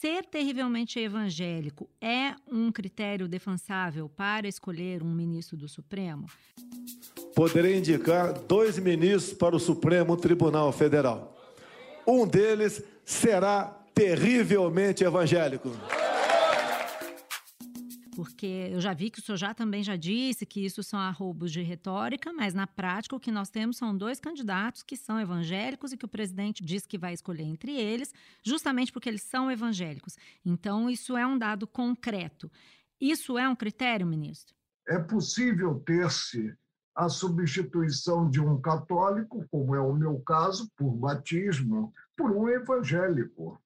Ser 0.00 0.24
terrivelmente 0.24 0.98
evangélico 0.98 1.88
é 2.00 2.34
um 2.50 2.72
critério 2.72 3.28
defensável 3.28 4.08
para 4.08 4.48
escolher 4.48 5.02
um 5.02 5.12
ministro 5.12 5.56
do 5.56 5.68
Supremo? 5.68 6.26
Poderei 7.34 7.76
indicar 7.76 8.32
dois 8.32 8.78
ministros 8.78 9.34
para 9.34 9.54
o 9.54 9.60
Supremo 9.60 10.16
Tribunal 10.16 10.72
Federal. 10.72 11.36
Um 12.06 12.26
deles 12.26 12.82
será 13.04 13.64
terrivelmente 13.94 15.04
evangélico 15.04 15.70
porque 18.16 18.70
eu 18.72 18.80
já 18.80 18.94
vi 18.94 19.10
que 19.10 19.18
o 19.18 19.22
senhor 19.22 19.36
já 19.36 19.52
também 19.52 19.82
já 19.82 19.94
disse 19.94 20.46
que 20.46 20.64
isso 20.64 20.82
são 20.82 20.98
arrobos 20.98 21.52
de 21.52 21.60
retórica, 21.60 22.32
mas 22.32 22.54
na 22.54 22.66
prática 22.66 23.14
o 23.14 23.20
que 23.20 23.30
nós 23.30 23.50
temos 23.50 23.76
são 23.76 23.94
dois 23.94 24.18
candidatos 24.18 24.82
que 24.82 24.96
são 24.96 25.20
evangélicos 25.20 25.92
e 25.92 25.98
que 25.98 26.06
o 26.06 26.08
presidente 26.08 26.64
diz 26.64 26.86
que 26.86 26.96
vai 26.96 27.12
escolher 27.12 27.42
entre 27.42 27.72
eles, 27.78 28.14
justamente 28.42 28.90
porque 28.90 29.10
eles 29.10 29.20
são 29.20 29.50
evangélicos. 29.50 30.16
Então, 30.42 30.88
isso 30.88 31.14
é 31.14 31.26
um 31.26 31.36
dado 31.36 31.66
concreto. 31.66 32.50
Isso 32.98 33.36
é 33.36 33.46
um 33.46 33.54
critério, 33.54 34.06
ministro? 34.06 34.56
É 34.88 34.98
possível 34.98 35.78
ter-se 35.80 36.56
a 36.94 37.10
substituição 37.10 38.30
de 38.30 38.40
um 38.40 38.58
católico, 38.58 39.46
como 39.50 39.74
é 39.74 39.80
o 39.80 39.92
meu 39.92 40.18
caso, 40.20 40.70
por 40.74 40.90
batismo, 40.96 41.92
por 42.16 42.30
um 42.30 42.48
evangélico. 42.48 43.60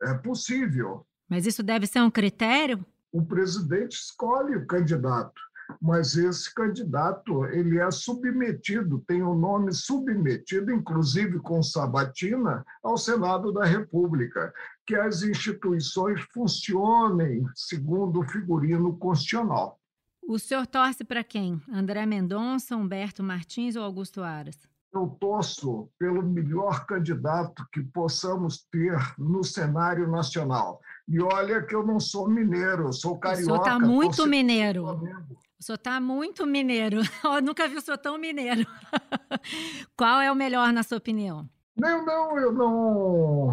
É 0.00 0.14
possível. 0.14 1.04
Mas 1.28 1.44
isso 1.44 1.64
deve 1.64 1.88
ser 1.88 2.00
um 2.00 2.10
critério? 2.10 2.86
O 3.14 3.24
presidente 3.24 3.92
escolhe 3.92 4.56
o 4.56 4.66
candidato, 4.66 5.40
mas 5.80 6.16
esse 6.16 6.52
candidato 6.52 7.44
ele 7.44 7.78
é 7.78 7.88
submetido, 7.88 9.04
tem 9.06 9.22
o 9.22 9.36
nome 9.36 9.72
submetido, 9.72 10.72
inclusive 10.72 11.38
com 11.38 11.62
sabatina, 11.62 12.66
ao 12.82 12.98
Senado 12.98 13.52
da 13.52 13.64
República, 13.64 14.52
que 14.84 14.96
as 14.96 15.22
instituições 15.22 16.22
funcionem 16.32 17.46
segundo 17.54 18.18
o 18.18 18.28
figurino 18.28 18.98
constitucional. 18.98 19.78
O 20.26 20.36
senhor 20.36 20.66
torce 20.66 21.04
para 21.04 21.22
quem? 21.22 21.62
André 21.72 22.04
Mendonça, 22.06 22.74
Humberto 22.74 23.22
Martins 23.22 23.76
ou 23.76 23.84
Augusto 23.84 24.24
Aras? 24.24 24.58
Eu 24.92 25.06
torço 25.20 25.88
pelo 25.98 26.22
melhor 26.22 26.84
candidato 26.84 27.64
que 27.72 27.80
possamos 27.80 28.66
ter 28.70 28.96
no 29.18 29.44
cenário 29.44 30.10
nacional. 30.10 30.80
E 31.06 31.20
olha 31.20 31.62
que 31.62 31.74
eu 31.74 31.86
não 31.86 32.00
sou 32.00 32.28
mineiro, 32.28 32.88
eu 32.88 32.92
sou 32.92 33.18
carioca. 33.18 33.42
O 33.42 33.44
senhor 33.44 33.58
está 33.58 33.78
muito 33.78 34.26
mineiro. 34.26 34.86
O 34.86 35.62
senhor 35.62 35.76
está 35.76 36.00
muito 36.00 36.46
mineiro. 36.46 37.00
Eu 37.22 37.42
nunca 37.42 37.68
vi 37.68 37.76
o 37.76 37.80
senhor 37.80 37.98
tão 37.98 38.18
mineiro. 38.18 38.66
Qual 39.96 40.20
é 40.20 40.32
o 40.32 40.34
melhor, 40.34 40.72
na 40.72 40.82
sua 40.82 40.98
opinião? 40.98 41.48
Não, 41.76 42.04
não, 42.04 42.38
eu 42.38 42.52
não 42.52 43.48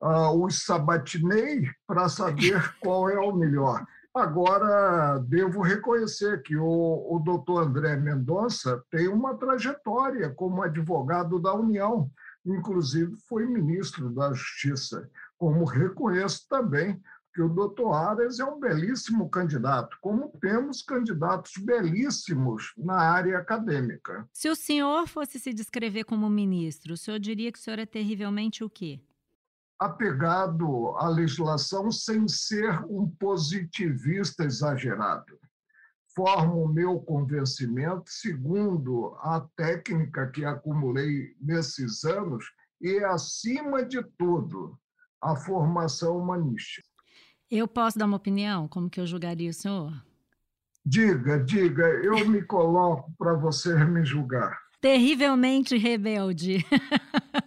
uh, 0.00 0.44
os 0.44 0.64
sabatinei 0.64 1.68
para 1.86 2.08
saber 2.08 2.74
qual 2.80 3.08
é 3.08 3.18
o 3.18 3.32
melhor. 3.32 3.84
Agora, 4.14 5.18
devo 5.18 5.60
reconhecer 5.60 6.42
que 6.42 6.56
o, 6.56 7.06
o 7.10 7.18
doutor 7.18 7.64
André 7.64 7.96
Mendonça 7.96 8.82
tem 8.90 9.08
uma 9.08 9.36
trajetória 9.36 10.30
como 10.30 10.62
advogado 10.62 11.38
da 11.38 11.52
União, 11.52 12.10
inclusive 12.44 13.14
foi 13.28 13.44
ministro 13.44 14.08
da 14.08 14.32
Justiça 14.32 15.06
como 15.38 15.64
reconheço 15.64 16.46
também 16.48 17.00
que 17.36 17.42
o 17.42 17.50
doutor 17.50 17.92
Aras 17.92 18.40
é 18.40 18.44
um 18.46 18.58
belíssimo 18.58 19.28
candidato, 19.28 19.98
como 20.00 20.30
temos 20.40 20.80
candidatos 20.80 21.52
belíssimos 21.58 22.72
na 22.78 22.94
área 22.94 23.36
acadêmica. 23.36 24.26
Se 24.32 24.48
o 24.48 24.56
senhor 24.56 25.06
fosse 25.06 25.38
se 25.38 25.52
descrever 25.52 26.04
como 26.04 26.30
ministro, 26.30 26.94
o 26.94 26.96
senhor 26.96 27.20
diria 27.20 27.52
que 27.52 27.58
o 27.58 27.62
senhor 27.62 27.78
é 27.78 27.84
terrivelmente 27.84 28.64
o 28.64 28.70
quê? 28.70 29.02
Apegado 29.78 30.96
à 30.96 31.10
legislação 31.10 31.92
sem 31.92 32.26
ser 32.26 32.82
um 32.88 33.06
positivista 33.06 34.42
exagerado. 34.42 35.38
Formo 36.14 36.64
o 36.64 36.68
meu 36.72 36.98
convencimento 37.00 38.08
segundo 38.10 39.14
a 39.20 39.46
técnica 39.54 40.30
que 40.30 40.42
acumulei 40.42 41.36
nesses 41.38 42.02
anos 42.04 42.46
e, 42.80 43.04
acima 43.04 43.84
de 43.84 44.02
tudo, 44.16 44.78
a 45.22 45.36
formação 45.36 46.18
humanística. 46.18 46.86
Eu 47.50 47.68
posso 47.68 47.98
dar 47.98 48.06
uma 48.06 48.16
opinião? 48.16 48.66
Como 48.66 48.90
que 48.90 49.00
eu 49.00 49.06
julgaria 49.06 49.50
o 49.50 49.54
senhor? 49.54 49.92
Diga, 50.84 51.38
diga, 51.42 51.84
eu 51.84 52.28
me 52.28 52.42
coloco 52.42 53.12
para 53.18 53.34
você 53.34 53.74
me 53.84 54.04
julgar. 54.04 54.58
Terrivelmente 54.80 55.76
rebelde. 55.76 56.64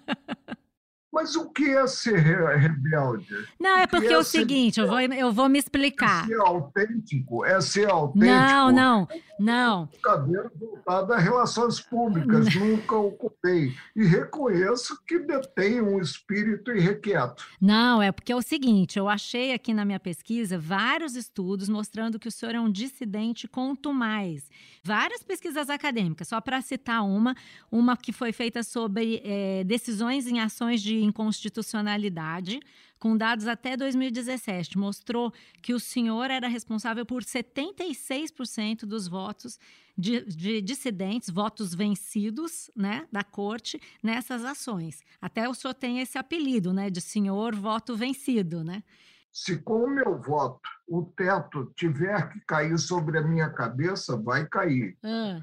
Mas 1.20 1.36
o 1.36 1.50
que 1.50 1.66
é 1.66 1.86
ser 1.86 2.16
rebelde? 2.16 3.28
Não, 3.60 3.78
é 3.78 3.86
porque 3.86 4.08
é, 4.08 4.14
é 4.14 4.18
o 4.18 4.24
seguinte, 4.24 4.80
eu 4.80 4.88
vou, 4.88 5.02
eu 5.02 5.34
vou 5.34 5.50
me 5.50 5.60
explicar. 5.60 6.24
É 6.24 6.28
ser 6.28 6.40
autêntico, 6.40 7.44
é 7.44 7.60
ser 7.60 7.92
autêntico. 7.92 8.32
Não, 8.32 8.72
não, 8.72 9.08
não. 9.38 9.90
Cabelo 10.02 10.50
voltado 10.58 11.12
a 11.12 11.18
relações 11.18 11.82
públicas, 11.82 12.56
nunca 12.56 12.96
ocupei. 12.96 13.74
E 13.98 14.06
reconheço 14.06 14.98
que 15.06 15.20
detém 15.20 15.82
um 15.82 16.00
espírito 16.00 16.72
irrequieto. 16.72 17.46
Não, 17.60 18.02
é 18.02 18.14
porque 18.14 18.32
é 18.32 18.36
o 18.36 18.42
seguinte, 18.42 18.98
eu 18.98 19.10
achei 19.10 19.52
aqui 19.52 19.74
na 19.74 19.84
minha 19.84 20.00
pesquisa 20.00 20.58
vários 20.58 21.18
estudos 21.18 21.68
mostrando 21.68 22.18
que 22.18 22.30
o 22.30 22.32
senhor 22.32 22.56
é 22.56 22.62
um 22.62 22.72
dissidente 22.72 23.46
conto 23.46 23.94
mais. 23.94 24.50
Várias 24.82 25.22
pesquisas 25.22 25.70
acadêmicas, 25.70 26.30
só 26.30 26.40
para 26.40 26.62
citar 26.62 27.04
uma, 27.04 27.36
uma 27.70 27.98
que 27.98 28.14
foi 28.14 28.32
feita 28.32 28.64
sobre 28.64 29.22
é, 29.26 29.66
decisões 29.66 30.26
em 30.26 30.40
ações 30.40 30.82
de 30.82 31.09
inconstitucionalidade, 31.10 32.60
com 32.98 33.16
dados 33.18 33.48
até 33.48 33.76
2017, 33.76 34.78
mostrou 34.78 35.34
que 35.62 35.74
o 35.74 35.80
senhor 35.80 36.32
era 36.32 36.48
responsável 36.48 37.06
por 37.06 37.24
76% 37.24 38.86
dos 38.86 39.08
votos 39.08 39.60
de, 39.98 40.22
de, 40.26 40.62
dissidentes, 40.62 41.30
votos 41.30 41.74
vencidos 41.74 42.72
né, 42.76 43.08
da 43.12 43.24
corte 43.24 43.82
nessas 44.02 44.46
ações. 44.46 45.04
Até 45.22 45.48
o 45.48 45.54
senhor 45.54 45.74
tem 45.74 46.00
esse 46.00 46.18
apelido 46.18 46.74
né, 46.74 46.90
de 46.90 47.02
senhor 47.02 47.56
voto 47.56 47.96
vencido, 47.96 48.64
né? 48.64 48.84
Se 49.32 49.58
com 49.58 49.84
o 49.84 49.90
meu 49.90 50.20
voto 50.20 50.68
o 50.88 51.04
teto 51.04 51.72
tiver 51.76 52.34
que 52.34 52.40
cair 52.42 52.78
sobre 52.80 53.20
a 53.20 53.22
minha 53.22 53.50
cabeça, 53.50 54.18
vai 54.18 54.48
cair. 54.48 54.98
Ah 55.04 55.42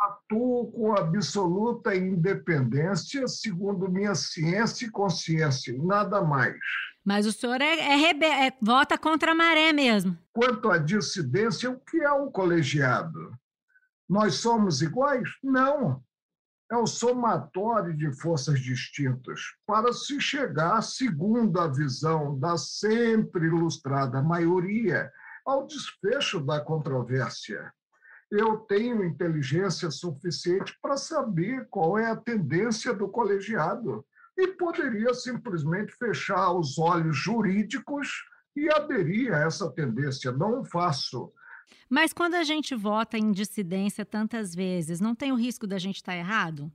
atuo 0.00 0.70
com 0.70 0.96
absoluta 0.96 1.94
independência, 1.94 3.26
segundo 3.26 3.90
minha 3.90 4.14
ciência 4.14 4.86
e 4.86 4.90
consciência, 4.90 5.76
nada 5.78 6.22
mais. 6.22 6.56
Mas 7.04 7.26
o 7.26 7.32
senhor 7.32 7.60
é, 7.60 7.78
é, 7.78 7.96
rebe... 7.96 8.26
é 8.26 8.52
vota 8.60 8.96
contra 8.96 9.32
a 9.32 9.34
maré 9.34 9.72
mesmo. 9.72 10.16
Quanto 10.32 10.70
à 10.70 10.78
dissidência, 10.78 11.70
o 11.70 11.80
que 11.80 11.98
é 11.98 12.12
um 12.12 12.30
colegiado? 12.30 13.32
Nós 14.08 14.36
somos 14.36 14.82
iguais? 14.82 15.28
Não. 15.42 16.02
É 16.70 16.76
o 16.76 16.86
somatório 16.86 17.96
de 17.96 18.12
forças 18.20 18.60
distintas 18.60 19.40
para 19.66 19.90
se 19.92 20.20
chegar, 20.20 20.82
segundo 20.82 21.58
a 21.58 21.66
visão 21.66 22.38
da 22.38 22.58
sempre 22.58 23.46
ilustrada 23.46 24.22
maioria, 24.22 25.10
ao 25.46 25.66
desfecho 25.66 26.40
da 26.40 26.60
controvérsia 26.60 27.72
eu 28.30 28.58
tenho 28.58 29.04
inteligência 29.04 29.90
suficiente 29.90 30.76
para 30.82 30.96
saber 30.96 31.66
qual 31.70 31.98
é 31.98 32.10
a 32.10 32.16
tendência 32.16 32.92
do 32.92 33.08
colegiado 33.08 34.04
e 34.36 34.48
poderia 34.48 35.12
simplesmente 35.14 35.92
fechar 35.94 36.52
os 36.52 36.78
olhos 36.78 37.16
jurídicos 37.16 38.08
e 38.54 38.68
aderir 38.70 39.32
a 39.32 39.40
essa 39.40 39.70
tendência. 39.70 40.30
Não 40.30 40.64
faço. 40.64 41.32
Mas 41.88 42.12
quando 42.12 42.34
a 42.34 42.44
gente 42.44 42.74
vota 42.74 43.16
em 43.16 43.32
dissidência 43.32 44.04
tantas 44.04 44.54
vezes, 44.54 45.00
não 45.00 45.14
tem 45.14 45.32
o 45.32 45.36
risco 45.36 45.66
da 45.66 45.78
gente 45.78 45.96
estar 45.96 46.16
errado? 46.16 46.70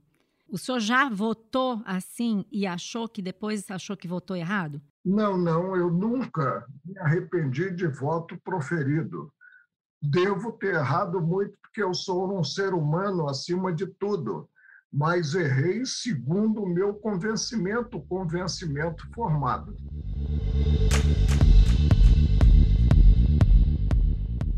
O 0.48 0.58
senhor 0.58 0.80
já 0.80 1.08
votou 1.08 1.82
assim 1.84 2.44
e 2.50 2.66
achou 2.66 3.08
que 3.08 3.22
depois 3.22 3.70
achou 3.70 3.96
que 3.96 4.06
votou 4.06 4.36
errado? 4.36 4.80
Não, 5.04 5.36
não, 5.36 5.76
eu 5.76 5.90
nunca 5.90 6.66
me 6.84 6.98
arrependi 6.98 7.70
de 7.70 7.86
voto 7.86 8.38
proferido 8.42 9.32
devo 10.04 10.52
ter 10.52 10.74
errado 10.74 11.20
muito, 11.20 11.56
porque 11.62 11.82
eu 11.82 11.94
sou 11.94 12.38
um 12.38 12.44
ser 12.44 12.74
humano 12.74 13.28
acima 13.28 13.72
de 13.72 13.86
tudo, 13.86 14.48
mas 14.92 15.34
errei 15.34 15.84
segundo 15.84 16.62
o 16.62 16.68
meu 16.68 16.94
convencimento, 16.94 18.00
convencimento 18.02 19.08
formado. 19.14 19.74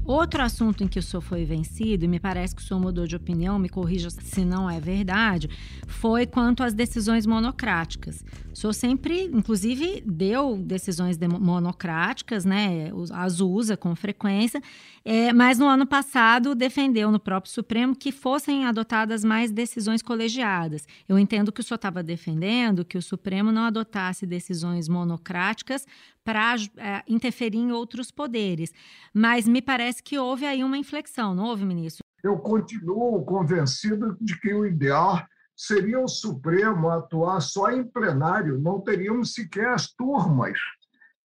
Outro 0.06 0.42
assunto 0.42 0.84
em 0.84 0.88
que 0.88 0.98
o 0.98 1.02
senhor 1.02 1.20
foi 1.20 1.44
vencido, 1.44 2.04
e 2.04 2.08
me 2.08 2.20
parece 2.20 2.54
que 2.54 2.62
o 2.62 2.64
senhor 2.64 2.78
mudou 2.80 3.06
de 3.06 3.16
opinião, 3.16 3.58
me 3.58 3.68
corrija 3.68 4.08
se 4.10 4.44
não 4.44 4.70
é 4.70 4.78
verdade, 4.78 5.50
foi 5.86 6.26
quanto 6.26 6.62
às 6.62 6.72
decisões 6.72 7.26
monocráticas. 7.26 8.24
O 8.52 8.56
senhor 8.56 8.72
sempre, 8.72 9.24
inclusive, 9.24 10.02
deu 10.06 10.56
decisões 10.56 11.18
monocráticas, 11.18 12.44
né? 12.44 12.90
As 13.12 13.40
usa 13.40 13.76
com 13.76 13.94
frequência, 13.96 14.62
é, 15.04 15.32
mas 15.32 15.58
no 15.58 15.66
ano 15.66 15.86
passado 15.86 16.54
defendeu 16.54 17.10
no 17.10 17.18
próprio 17.18 17.52
Supremo 17.52 17.94
que 17.94 18.12
fossem 18.12 18.64
adotadas 18.64 19.24
mais 19.24 19.50
decisões 19.50 20.02
colegiadas. 20.02 20.86
Eu 21.08 21.18
entendo 21.18 21.50
que 21.52 21.60
o 21.60 21.64
senhor 21.64 21.76
estava 21.76 22.02
defendendo 22.02 22.84
que 22.84 22.96
o 22.96 23.02
Supremo 23.02 23.50
não 23.50 23.62
adotasse 23.62 24.24
decisões 24.24 24.88
monocráticas 24.88 25.84
para 26.26 26.56
é, 26.76 27.04
interferir 27.06 27.58
em 27.58 27.70
outros 27.70 28.10
poderes. 28.10 28.72
Mas 29.14 29.46
me 29.46 29.62
parece 29.62 29.95
que 30.00 30.18
houve 30.18 30.46
aí 30.46 30.62
uma 30.62 30.78
inflexão, 30.78 31.34
não 31.34 31.44
houve, 31.44 31.64
ministro? 31.64 32.02
Eu 32.22 32.38
continuo 32.38 33.24
convencido 33.24 34.16
de 34.20 34.38
que 34.40 34.52
o 34.52 34.66
ideal 34.66 35.24
seria 35.56 36.00
o 36.00 36.08
Supremo 36.08 36.90
atuar 36.90 37.40
só 37.40 37.70
em 37.70 37.84
plenário, 37.84 38.58
não 38.58 38.80
teríamos 38.80 39.32
sequer 39.32 39.68
as 39.68 39.92
turmas, 39.92 40.58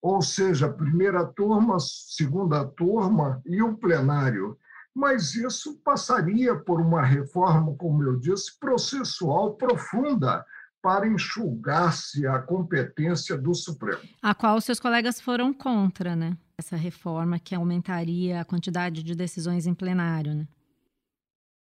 ou 0.02 0.22
seja, 0.22 0.72
primeira 0.72 1.26
turma, 1.26 1.78
segunda 1.80 2.66
turma 2.66 3.42
e 3.46 3.62
o 3.62 3.76
plenário. 3.76 4.58
Mas 4.94 5.36
isso 5.36 5.80
passaria 5.84 6.56
por 6.56 6.82
uma 6.82 7.02
reforma, 7.02 7.74
como 7.78 8.04
eu 8.04 8.20
disse, 8.20 8.60
processual 8.60 9.56
profunda 9.56 10.46
para 10.82 11.08
enxugar-se 11.08 12.26
a 12.26 12.40
competência 12.40 13.38
do 13.38 13.54
Supremo. 13.54 14.02
A 14.22 14.34
qual 14.34 14.60
seus 14.60 14.80
colegas 14.80 15.22
foram 15.22 15.54
contra, 15.54 16.16
né? 16.16 16.36
Essa 16.62 16.76
reforma 16.76 17.40
que 17.40 17.56
aumentaria 17.56 18.40
a 18.40 18.46
quantidade 18.46 19.02
de 19.02 19.16
decisões 19.16 19.66
em 19.66 19.74
plenário, 19.74 20.36
né? 20.36 20.48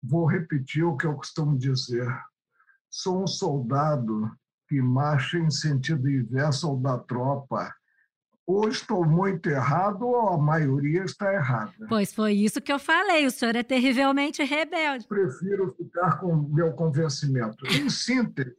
Vou 0.03 0.27
repetir 0.27 0.85
o 0.85 0.95
que 0.95 1.07
eu 1.07 1.15
costumo 1.15 1.57
dizer. 1.57 2.07
Sou 2.91 3.23
um 3.23 3.27
soldado 3.27 4.31
que 4.69 4.79
marcha 4.83 5.39
em 5.39 5.51
sentido 5.51 6.07
inverso 6.07 6.67
ao 6.67 6.77
da 6.77 6.99
tropa. 6.99 7.75
Ou 8.47 8.69
estou 8.69 9.07
muito 9.07 9.49
errado 9.49 10.03
ou 10.03 10.35
a 10.35 10.37
maioria 10.37 11.03
está 11.03 11.33
errada. 11.33 11.73
Pois 11.89 12.13
foi 12.13 12.35
isso 12.35 12.61
que 12.61 12.71
eu 12.71 12.79
falei. 12.79 13.25
O 13.25 13.31
senhor 13.31 13.57
é 13.57 13.63
terrivelmente 13.63 14.45
rebelde. 14.45 15.09
Prefiro 15.09 15.75
ficar 15.79 16.21
com 16.21 16.37
meu 16.37 16.75
convencimento. 16.75 17.67
Em 17.69 17.89
síntese, 17.89 18.55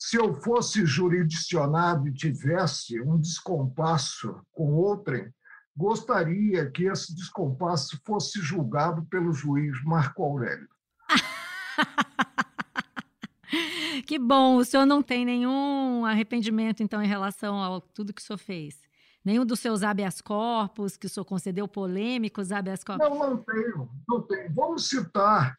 se 0.00 0.16
eu 0.16 0.32
fosse 0.40 0.86
jurisdicionado 0.86 2.08
e 2.08 2.12
tivesse 2.12 2.98
um 3.02 3.18
descompasso 3.18 4.34
com 4.50 4.72
outrem, 4.72 5.30
gostaria 5.76 6.70
que 6.70 6.84
esse 6.84 7.14
descompasso 7.14 8.00
fosse 8.02 8.40
julgado 8.40 9.04
pelo 9.04 9.30
juiz 9.30 9.84
Marco 9.84 10.22
Aurélio. 10.22 10.68
que 14.06 14.18
bom, 14.18 14.56
o 14.56 14.64
senhor 14.64 14.86
não 14.86 15.02
tem 15.02 15.26
nenhum 15.26 16.06
arrependimento, 16.06 16.82
então, 16.82 17.02
em 17.02 17.06
relação 17.06 17.62
a 17.62 17.78
tudo 17.92 18.14
que 18.14 18.22
o 18.22 18.24
senhor 18.24 18.38
fez? 18.38 18.80
Nenhum 19.22 19.44
dos 19.44 19.60
seus 19.60 19.82
habeas 19.82 20.22
corpus, 20.22 20.96
que 20.96 21.06
o 21.06 21.10
senhor 21.10 21.26
concedeu 21.26 21.68
polêmicos 21.68 22.52
habeas 22.52 22.82
corpus? 22.82 23.06
Não, 23.06 23.18
não 23.18 23.36
tenho, 23.36 23.90
não 24.08 24.22
tenho. 24.22 24.54
Vamos 24.54 24.88
citar 24.88 25.58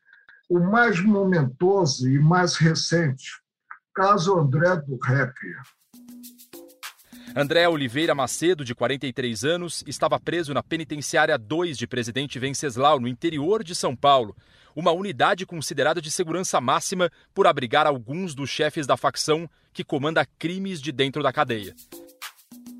o 0.50 0.60
mais 0.60 1.00
momentoso 1.00 2.10
e 2.10 2.18
mais 2.18 2.56
recente, 2.56 3.40
caso 3.94 4.38
André 4.38 4.76
do 4.78 4.98
Rap. 5.04 5.34
André 7.36 7.68
Oliveira 7.68 8.14
Macedo, 8.14 8.66
de 8.66 8.76
43 8.76 9.46
anos, 9.46 9.84
estava 9.88 10.20
preso 10.20 10.54
na 10.54 10.62
penitenciária 10.62 11.38
2 11.38 11.78
de 11.78 11.88
Presidente 11.88 12.38
Venceslau, 12.38 13.00
no 13.00 13.08
interior 13.08 13.64
de 13.64 13.74
São 13.74 13.96
Paulo, 13.96 14.36
uma 14.76 14.92
unidade 14.92 15.46
considerada 15.46 16.02
de 16.02 16.12
segurança 16.12 16.60
máxima 16.60 17.10
por 17.34 17.48
abrigar 17.48 17.88
alguns 17.88 18.36
dos 18.36 18.50
chefes 18.50 18.86
da 18.86 18.98
facção 18.98 19.50
que 19.72 19.84
comanda 19.84 20.26
crimes 20.38 20.82
de 20.82 20.92
dentro 20.92 21.24
da 21.24 21.32
cadeia. 21.32 21.74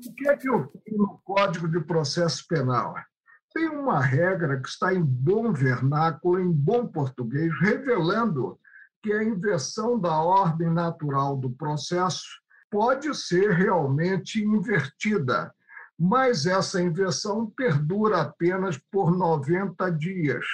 O 0.06 0.14
que 0.14 0.28
é 0.28 0.36
que 0.36 0.48
eu 0.48 0.70
tenho 0.84 0.98
no 0.98 1.20
Código 1.24 1.66
de 1.66 1.80
Processo 1.80 2.46
Penal? 2.46 2.94
Tem 3.54 3.68
uma 3.68 4.00
regra 4.00 4.60
que 4.60 4.68
está 4.68 4.94
em 4.94 5.02
bom 5.02 5.52
vernáculo, 5.52 6.38
em 6.38 6.50
bom 6.50 6.86
português, 6.86 7.50
revelando 7.60 8.58
que 9.02 9.12
a 9.12 9.24
inversão 9.24 9.98
da 9.98 10.22
ordem 10.22 10.70
natural 10.70 11.36
do 11.36 11.50
processo 11.50 12.40
pode 12.70 13.14
ser 13.14 13.50
realmente 13.50 14.42
invertida, 14.42 15.52
mas 15.98 16.46
essa 16.46 16.80
inversão 16.80 17.46
perdura 17.46 18.22
apenas 18.22 18.78
por 18.78 19.14
90 19.14 19.90
dias, 19.90 20.46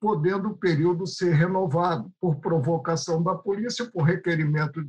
podendo 0.00 0.48
o 0.50 0.56
período 0.56 1.06
ser 1.06 1.34
renovado 1.34 2.10
por 2.20 2.36
provocação 2.36 3.22
da 3.22 3.34
polícia, 3.34 3.88
por 3.88 4.02
requerimento 4.02 4.84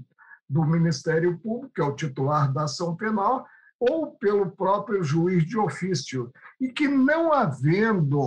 do 0.49 0.63
Ministério 0.63 1.37
Público, 1.37 1.73
que 1.75 1.81
é 1.81 1.83
o 1.83 1.95
titular 1.95 2.51
da 2.51 2.63
ação 2.63 2.95
penal, 2.95 3.45
ou 3.79 4.11
pelo 4.15 4.49
próprio 4.49 5.03
juiz 5.03 5.45
de 5.45 5.57
ofício, 5.57 6.31
e 6.59 6.71
que 6.71 6.87
não 6.87 7.33
havendo 7.33 8.19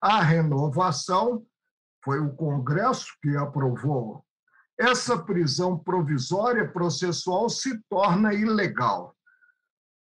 A 0.00 0.22
renovação 0.22 1.44
foi 2.08 2.20
o 2.20 2.30
Congresso 2.30 3.06
que 3.20 3.36
aprovou. 3.36 4.24
Essa 4.80 5.18
prisão 5.18 5.78
provisória 5.78 6.66
processual 6.66 7.50
se 7.50 7.78
torna 7.86 8.32
ilegal. 8.32 9.14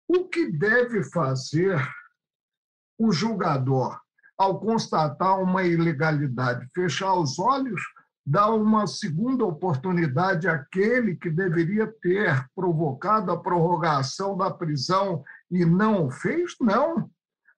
O 0.07 0.23
que 0.29 0.49
deve 0.49 1.03
fazer 1.03 1.77
o 2.97 3.11
julgador 3.11 3.99
ao 4.37 4.57
constatar 4.57 5.37
uma 5.37 5.63
ilegalidade? 5.63 6.65
Fechar 6.73 7.13
os 7.15 7.37
olhos? 7.37 7.81
Dar 8.25 8.51
uma 8.51 8.87
segunda 8.87 9.43
oportunidade 9.43 10.47
àquele 10.47 11.17
que 11.17 11.29
deveria 11.29 11.87
ter 12.01 12.47
provocado 12.55 13.33
a 13.33 13.37
prorrogação 13.37 14.37
da 14.37 14.49
prisão 14.49 15.25
e 15.51 15.65
não 15.65 16.05
o 16.05 16.09
fez? 16.09 16.55
Não. 16.61 17.11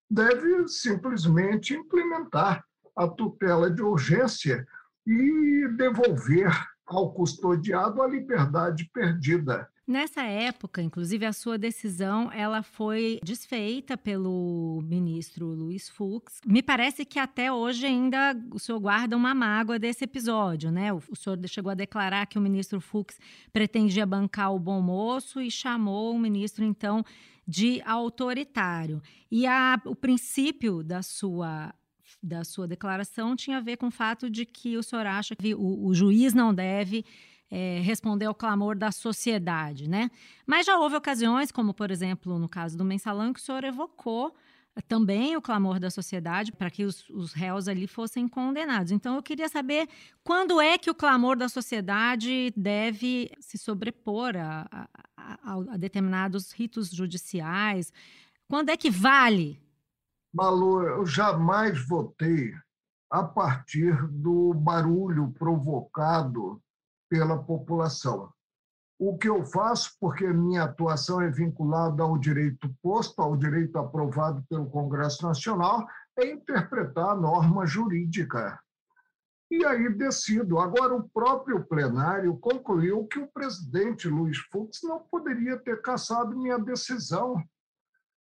Deve 0.10 0.68
simplesmente 0.68 1.76
implementar 1.76 2.64
a 3.00 3.08
tutela 3.08 3.72
de 3.72 3.82
urgência 3.82 4.68
e 5.08 5.70
devolver 5.78 6.52
ao 6.86 7.14
custodiado 7.14 8.02
a 8.02 8.08
liberdade 8.08 8.90
perdida. 8.94 9.70
Nessa 9.88 10.22
época, 10.22 10.82
inclusive, 10.82 11.26
a 11.26 11.34
sua 11.34 11.58
decisão 11.58 12.32
ela 12.32 12.62
foi 12.62 13.20
desfeita 13.24 13.98
pelo 13.98 14.82
ministro 14.84 15.48
Luiz 15.48 15.90
Fux. 15.90 16.42
Me 16.46 16.62
parece 16.62 17.06
que 17.06 17.18
até 17.18 17.52
hoje 17.52 17.86
ainda 17.86 18.36
o 18.52 18.60
senhor 18.60 18.80
guarda 18.80 19.16
uma 19.16 19.34
mágoa 19.34 19.80
desse 19.80 20.04
episódio, 20.04 20.70
né? 20.70 20.94
O, 20.94 21.02
senhor 21.16 21.40
chegou 21.48 21.72
a 21.72 21.76
declarar 21.76 22.28
que 22.28 22.38
o 22.38 22.42
ministro 22.42 22.82
Fux 22.82 23.18
pretendia 23.52 24.06
bancar 24.06 24.54
o 24.54 24.60
bom 24.60 24.82
moço 24.82 25.42
e 25.42 25.50
chamou 25.50 26.14
o 26.14 26.20
ministro, 26.20 26.64
então, 26.64 27.04
de 27.48 27.82
autoritário. 27.84 29.02
E 29.32 29.48
a, 29.48 29.82
o 29.86 29.96
princípio 29.96 30.84
da 30.84 31.02
sua 31.02 31.74
da 32.22 32.44
sua 32.44 32.68
declaração 32.68 33.36
tinha 33.36 33.58
a 33.58 33.62
ver 33.62 33.78
com 33.78 33.88
o 33.88 33.92
fato 33.92 34.30
de 34.30 34.46
que 34.46 34.78
o 34.78 34.84
senhor 34.84 35.06
acha 35.06 35.36
que 35.36 35.54
o, 35.54 35.86
o 35.86 35.94
juiz 35.94 36.34
não 36.34 36.54
deve 36.54 37.06
é, 37.50 37.80
responder 37.82 38.26
ao 38.26 38.36
clamor 38.36 38.78
da 38.78 38.92
sociedade, 38.92 39.90
né? 39.90 40.12
Mas 40.46 40.66
já 40.66 40.78
houve 40.78 40.96
ocasiões, 40.96 41.52
como 41.52 41.74
por 41.74 41.92
exemplo 41.92 42.38
no 42.38 42.48
caso 42.48 42.78
do 42.78 42.86
mensalão, 42.86 43.34
que 43.34 43.40
o 43.40 43.44
senhor 43.44 43.64
evocou 43.64 44.36
também 44.88 45.36
o 45.36 45.42
clamor 45.42 45.80
da 45.80 45.90
sociedade 45.90 46.52
para 46.52 46.70
que 46.70 46.84
os, 46.84 47.10
os, 47.10 47.34
réus 47.34 47.68
ali 47.68 47.88
fossem 47.88 48.28
condenados. 48.28 48.92
Então, 48.92 49.16
eu 49.16 49.24
queria 49.24 49.50
saber 49.50 49.88
quando 50.24 50.62
é 50.62 50.78
que 50.78 50.90
o 50.90 50.96
clamor 50.96 51.36
da 51.36 51.50
sociedade 51.50 52.54
deve 52.56 53.32
se 53.40 53.58
sobrepor 53.58 54.38
a, 54.38 54.68
a, 54.72 54.88
a, 55.18 55.54
a 55.74 55.78
determinados 55.78 56.52
ritos 56.52 56.90
judiciais. 56.92 57.92
Quando 58.48 58.70
é 58.70 58.78
que 58.78 58.90
vale 58.90 59.60
Malu, 60.34 60.84
eu 60.84 61.06
jamais 61.06 61.84
votei 61.88 62.54
a 63.12 63.24
partir 63.24 63.96
do 64.08 64.54
barulho 64.54 65.32
provocado 65.32 66.62
pela 67.10 67.42
população. 67.42 68.32
O 69.00 69.18
que 69.18 69.28
eu 69.28 69.44
faço, 69.46 69.96
porque 70.00 70.28
minha 70.28 70.64
atuação 70.64 71.22
é 71.22 71.32
vinculada 71.32 72.04
ao 72.04 72.18
direito 72.18 72.70
posto, 72.84 73.20
ao 73.22 73.36
direito 73.36 73.78
aprovado 73.80 74.44
pelo 74.50 74.70
Congresso 74.70 75.26
Nacional, 75.26 75.88
é 76.18 76.32
interpretar 76.32 77.10
a 77.12 77.16
norma 77.16 77.66
jurídica. 77.66 78.60
E 79.50 79.66
aí 79.66 79.90
decido. 79.90 80.60
Agora, 80.60 80.94
o 80.94 81.10
próprio 81.10 81.66
plenário 81.66 82.38
concluiu 82.38 83.08
que 83.08 83.18
o 83.18 83.28
presidente 83.32 84.08
Luiz 84.08 84.38
Fux 84.52 84.80
não 84.84 85.00
poderia 85.00 85.58
ter 85.58 85.82
cassado 85.82 86.38
minha 86.38 86.60
decisão 86.60 87.42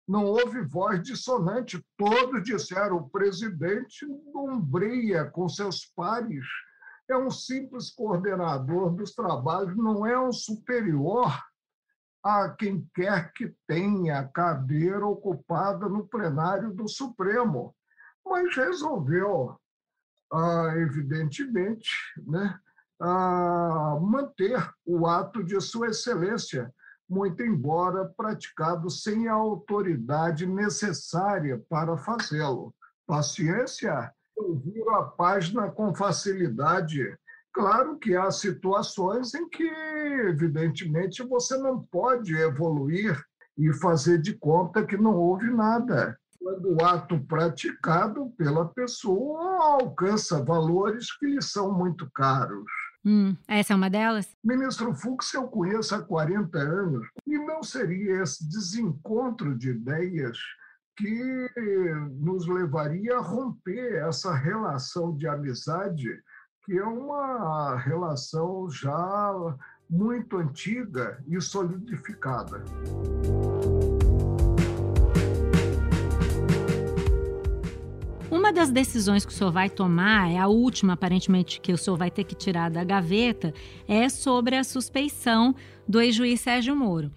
não 0.08 0.26
houve 0.26 0.62
voz 0.62 1.02
dissonante. 1.02 1.84
Todos 1.98 2.44
disseram: 2.44 2.98
o 2.98 3.10
presidente 3.10 4.06
ombreia 4.34 5.26
com 5.26 5.50
seus 5.50 5.86
pares, 5.96 6.46
é 7.10 7.18
um 7.18 7.32
simples 7.32 7.90
coordenador 7.92 8.92
dos 8.92 9.14
trabalhos, 9.14 9.76
não 9.76 10.06
é 10.06 10.20
um 10.20 10.32
superior 10.32 11.32
a 12.24 12.50
quem 12.50 12.90
quer 12.96 13.32
que 13.34 13.56
tenha 13.68 14.28
cadeira 14.34 15.06
ocupada 15.06 15.88
no 15.88 16.08
plenário 16.08 16.74
do 16.74 16.88
Supremo. 16.88 17.76
Mas 18.26 18.56
resolveu, 18.56 19.56
ah, 20.34 20.74
evidentemente, 20.78 21.92
né, 22.26 22.60
ah, 23.00 24.00
manter 24.02 24.68
o 24.84 25.06
ato 25.06 25.44
de 25.44 25.62
Sua 25.62 25.90
Excelência 25.90 26.74
muito 27.10 27.44
embora 27.44 28.12
praticado 28.18 28.90
sem 28.90 29.28
a 29.28 29.34
autoridade 29.34 30.46
necessária 30.46 31.64
para 31.70 31.98
fazê-lo. 31.98 32.74
Paciência, 33.08 34.12
eu 34.38 34.56
viro 34.56 34.90
a 34.92 35.04
página 35.04 35.70
com 35.70 35.94
facilidade. 35.94 37.16
Claro 37.54 37.98
que 37.98 38.16
há 38.16 38.30
situações 38.32 39.34
em 39.34 39.48
que, 39.48 39.68
evidentemente, 40.28 41.24
você 41.24 41.58
não 41.58 41.82
pode 41.84 42.36
evoluir 42.36 43.18
e 43.58 43.72
fazer 43.74 44.20
de 44.20 44.34
conta 44.34 44.86
que 44.86 44.98
não 44.98 45.16
houve 45.16 45.50
nada. 45.50 46.18
Quando 46.38 46.76
o 46.76 46.86
ato 46.86 47.20
praticado 47.26 48.30
pela 48.38 48.68
pessoa 48.68 49.80
alcança 49.80 50.44
valores 50.44 51.16
que 51.18 51.28
lhe 51.28 51.42
são 51.42 51.72
muito 51.72 52.10
caros. 52.12 52.70
Hum, 53.06 53.36
essa 53.48 53.74
é 53.74 53.76
uma 53.76 53.90
delas? 53.90 54.28
Ministro 54.44 54.94
Fux 54.96 55.32
eu 55.34 55.48
conheço 55.48 55.94
há 55.94 56.02
40 56.02 56.58
anos 56.58 57.08
e 57.28 57.38
não 57.38 57.62
seria 57.62 58.24
esse 58.24 58.50
desencontro 58.50 59.56
de 59.56 59.70
ideias 59.70 60.38
que 60.98 61.50
nos 62.20 62.48
levaria 62.48 63.18
a 63.18 63.22
romper 63.22 63.96
essa 64.08 64.34
relação 64.34 65.16
de 65.16 65.28
amizade, 65.28 66.10
que 66.64 66.78
é 66.78 66.84
uma 66.84 67.76
relação 67.78 68.70
já 68.70 69.34
muito 69.90 70.38
antiga 70.38 71.22
e 71.28 71.40
solidificada. 71.40 72.64
Uma 78.46 78.54
das 78.54 78.70
decisões 78.70 79.26
que 79.26 79.32
o 79.32 79.36
senhor 79.36 79.50
vai 79.50 79.72
tomar, 79.72 80.32
é 80.32 80.38
a 80.38 80.46
última 80.46 80.94
aparentemente 80.94 81.60
que 81.60 81.74
o 81.74 81.78
senhor 81.80 81.98
vai 81.98 82.12
ter 82.12 82.24
que 82.24 82.36
tirar 82.36 82.70
da 82.70 82.84
gaveta, 82.84 83.52
é 83.88 84.08
sobre 84.08 84.56
a 84.56 84.64
suspeição 84.64 85.56
do 85.88 86.00
ex-juiz 86.00 86.42
Sérgio 86.42 86.76
Moro. 86.76 87.12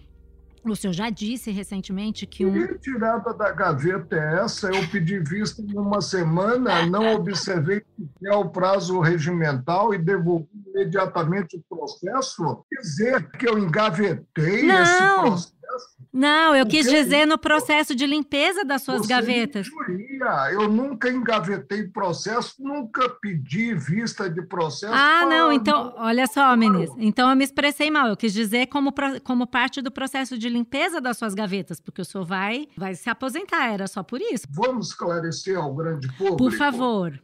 O 0.64 0.74
senhor 0.74 0.94
já 0.94 1.10
disse 1.10 1.50
recentemente 1.50 2.26
que 2.26 2.46
um. 2.46 2.66
Que 2.66 2.78
tirada 2.78 3.34
da 3.34 3.52
gaveta 3.52 4.16
é 4.16 4.42
essa? 4.42 4.68
Eu 4.68 4.88
pedi 4.88 5.18
vista 5.18 5.60
em 5.60 5.76
uma 5.76 6.00
semana, 6.00 6.86
não 6.86 7.16
observei 7.16 7.82
é 8.24 8.34
o 8.34 8.48
prazo 8.48 8.98
regimental 8.98 9.92
e 9.92 9.98
devolvi 9.98 10.48
imediatamente 10.74 11.58
o 11.58 11.76
processo. 11.76 12.64
Dizer 12.72 13.30
que 13.32 13.46
eu 13.46 13.58
engavetei 13.58 14.62
não. 14.62 14.82
esse 14.82 15.20
processo 15.20 15.57
não, 16.12 16.56
eu 16.56 16.66
quis 16.66 16.88
dizer 16.88 17.26
no 17.26 17.36
processo 17.36 17.94
de 17.94 18.06
limpeza 18.06 18.64
das 18.64 18.82
suas 18.82 19.02
Você 19.02 19.08
gavetas. 19.08 19.66
Injuria. 19.66 20.52
Eu 20.52 20.68
nunca 20.68 21.10
engavetei 21.10 21.84
processo, 21.88 22.54
nunca 22.58 23.08
pedi 23.20 23.74
vista 23.74 24.28
de 24.28 24.42
processo. 24.42 24.92
Ah, 24.94 25.26
não, 25.26 25.52
então, 25.52 25.94
olha 25.96 26.26
só, 26.26 26.56
ministro. 26.56 26.96
Então 26.98 27.28
eu 27.28 27.36
me 27.36 27.44
expressei 27.44 27.90
mal. 27.90 28.08
Eu 28.08 28.16
quis 28.16 28.32
dizer 28.32 28.66
como, 28.66 28.92
como 29.22 29.46
parte 29.46 29.82
do 29.82 29.90
processo 29.90 30.38
de 30.38 30.48
limpeza 30.48 31.00
das 31.00 31.18
suas 31.18 31.34
gavetas, 31.34 31.78
porque 31.78 32.00
o 32.00 32.04
senhor 32.04 32.24
vai, 32.24 32.68
vai 32.76 32.94
se 32.94 33.10
aposentar, 33.10 33.72
era 33.72 33.86
só 33.86 34.02
por 34.02 34.20
isso. 34.20 34.46
Vamos 34.50 34.88
esclarecer 34.88 35.58
ao 35.58 35.74
grande 35.74 36.08
público. 36.12 36.36
Por 36.36 36.52
favor. 36.52 37.20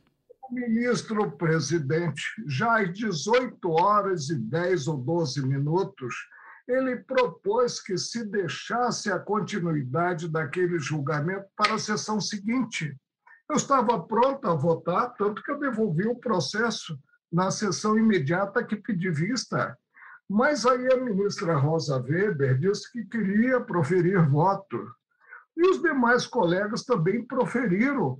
O 0.50 0.54
ministro 0.54 1.32
presidente, 1.32 2.22
já 2.46 2.82
às 2.82 2.92
18 2.92 3.70
horas 3.70 4.28
e 4.28 4.36
10 4.36 4.88
ou 4.88 4.98
12 4.98 5.46
minutos, 5.46 6.14
ele 6.66 6.96
propôs 6.96 7.80
que 7.80 7.96
se 7.98 8.24
deixasse 8.24 9.10
a 9.10 9.18
continuidade 9.18 10.28
daquele 10.28 10.78
julgamento 10.78 11.46
para 11.56 11.74
a 11.74 11.78
sessão 11.78 12.20
seguinte. 12.20 12.96
Eu 13.48 13.56
estava 13.56 14.02
pronto 14.02 14.48
a 14.48 14.54
votar, 14.54 15.14
tanto 15.14 15.42
que 15.42 15.50
eu 15.50 15.58
devolvi 15.58 16.06
o 16.06 16.16
processo 16.16 16.98
na 17.30 17.50
sessão 17.50 17.98
imediata 17.98 18.64
que 18.64 18.76
pedi 18.76 19.10
vista. 19.10 19.76
Mas 20.28 20.64
aí 20.64 20.90
a 20.90 20.96
ministra 20.96 21.54
Rosa 21.54 22.00
Weber 22.00 22.58
disse 22.58 22.90
que 22.90 23.04
queria 23.04 23.60
proferir 23.60 24.26
voto. 24.30 24.90
E 25.56 25.68
os 25.68 25.82
demais 25.82 26.26
colegas 26.26 26.84
também 26.84 27.24
proferiram. 27.26 28.18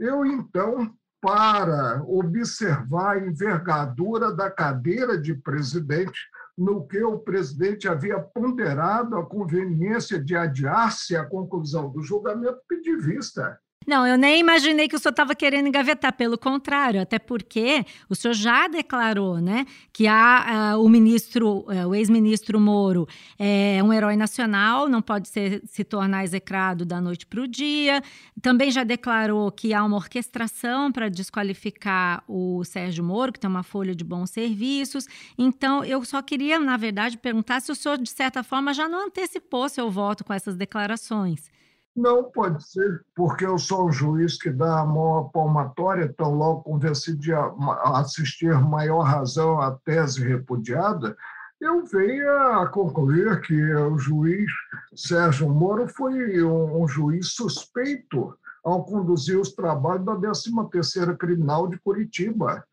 Eu, 0.00 0.24
então, 0.24 0.92
para 1.20 2.02
observar 2.04 3.16
a 3.16 3.20
envergadura 3.20 4.32
da 4.34 4.50
cadeira 4.50 5.16
de 5.16 5.34
presidente, 5.34 6.18
no 6.62 6.86
que 6.86 7.02
o 7.02 7.18
presidente 7.18 7.88
havia 7.88 8.20
ponderado 8.20 9.16
a 9.16 9.26
conveniência 9.26 10.22
de 10.22 10.36
adiar-se 10.36 11.16
a 11.16 11.24
conclusão 11.24 11.90
do 11.90 12.00
julgamento, 12.02 12.60
pedi 12.68 12.94
vista. 12.94 13.58
Não, 13.86 14.06
eu 14.06 14.16
nem 14.16 14.40
imaginei 14.40 14.88
que 14.88 14.96
o 14.96 14.98
senhor 14.98 15.10
estava 15.12 15.34
querendo 15.34 15.68
engavetar, 15.68 16.12
pelo 16.12 16.38
contrário, 16.38 17.00
até 17.00 17.18
porque 17.18 17.84
o 18.08 18.14
senhor 18.14 18.34
já 18.34 18.68
declarou, 18.68 19.38
né, 19.38 19.66
que 19.92 20.06
a 20.06 20.76
o 20.78 20.88
ministro, 20.88 21.64
é, 21.68 21.86
o 21.86 21.94
ex-ministro 21.94 22.58
Moro 22.60 23.06
é 23.38 23.80
um 23.82 23.92
herói 23.92 24.16
nacional, 24.16 24.88
não 24.88 25.02
pode 25.02 25.28
ser, 25.28 25.62
se 25.66 25.84
tornar 25.84 26.24
execrado 26.24 26.84
da 26.84 27.00
noite 27.00 27.26
para 27.26 27.40
o 27.40 27.48
dia. 27.48 28.02
Também 28.40 28.70
já 28.70 28.84
declarou 28.84 29.50
que 29.50 29.74
há 29.74 29.82
uma 29.84 29.96
orquestração 29.96 30.90
para 30.92 31.08
desqualificar 31.08 32.22
o 32.28 32.64
Sérgio 32.64 33.04
Moro, 33.04 33.32
que 33.32 33.40
tem 33.40 33.48
uma 33.50 33.62
folha 33.62 33.94
de 33.94 34.04
bons 34.04 34.30
serviços. 34.30 35.06
Então, 35.36 35.84
eu 35.84 36.04
só 36.04 36.22
queria, 36.22 36.58
na 36.58 36.76
verdade, 36.76 37.18
perguntar 37.18 37.60
se 37.60 37.70
o 37.70 37.74
senhor, 37.74 37.98
de 37.98 38.10
certa 38.10 38.42
forma, 38.42 38.72
já 38.74 38.88
não 38.88 39.06
antecipou 39.06 39.68
seu 39.68 39.90
voto 39.90 40.24
com 40.24 40.32
essas 40.32 40.56
declarações. 40.56 41.50
Não 41.94 42.24
pode 42.24 42.66
ser, 42.66 43.04
porque 43.14 43.44
eu 43.44 43.58
sou 43.58 43.88
um 43.88 43.92
juiz 43.92 44.38
que 44.38 44.50
dá 44.50 44.80
a 44.80 44.86
mão 44.86 45.18
à 45.18 45.24
palmatória, 45.28 46.12
tão 46.16 46.34
logo 46.34 46.62
convencido 46.62 47.18
de 47.18 47.32
assistir 47.32 48.54
maior 48.54 49.02
razão 49.02 49.60
à 49.60 49.72
tese 49.84 50.26
repudiada, 50.26 51.14
eu 51.60 51.84
venho 51.84 52.28
a 52.28 52.66
concluir 52.66 53.40
que 53.42 53.54
o 53.74 53.96
juiz 53.96 54.50
Sérgio 54.96 55.48
Moro 55.48 55.86
foi 55.86 56.42
um, 56.42 56.88
juiz 56.88 57.34
suspeito 57.34 58.36
ao 58.64 58.84
conduzir 58.84 59.38
os 59.38 59.52
trabalhos 59.52 60.04
da 60.04 60.16
13ª 60.16 61.16
Criminal 61.16 61.68
de 61.68 61.78
Curitiba. 61.78 62.64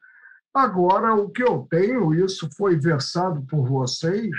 Agora, 0.51 1.13
o 1.13 1.29
que 1.29 1.43
eu 1.43 1.67
tenho, 1.69 2.15
isso 2.15 2.49
foi 2.57 2.77
versado 2.77 3.43
por 3.43 3.67
vocês, 3.67 4.31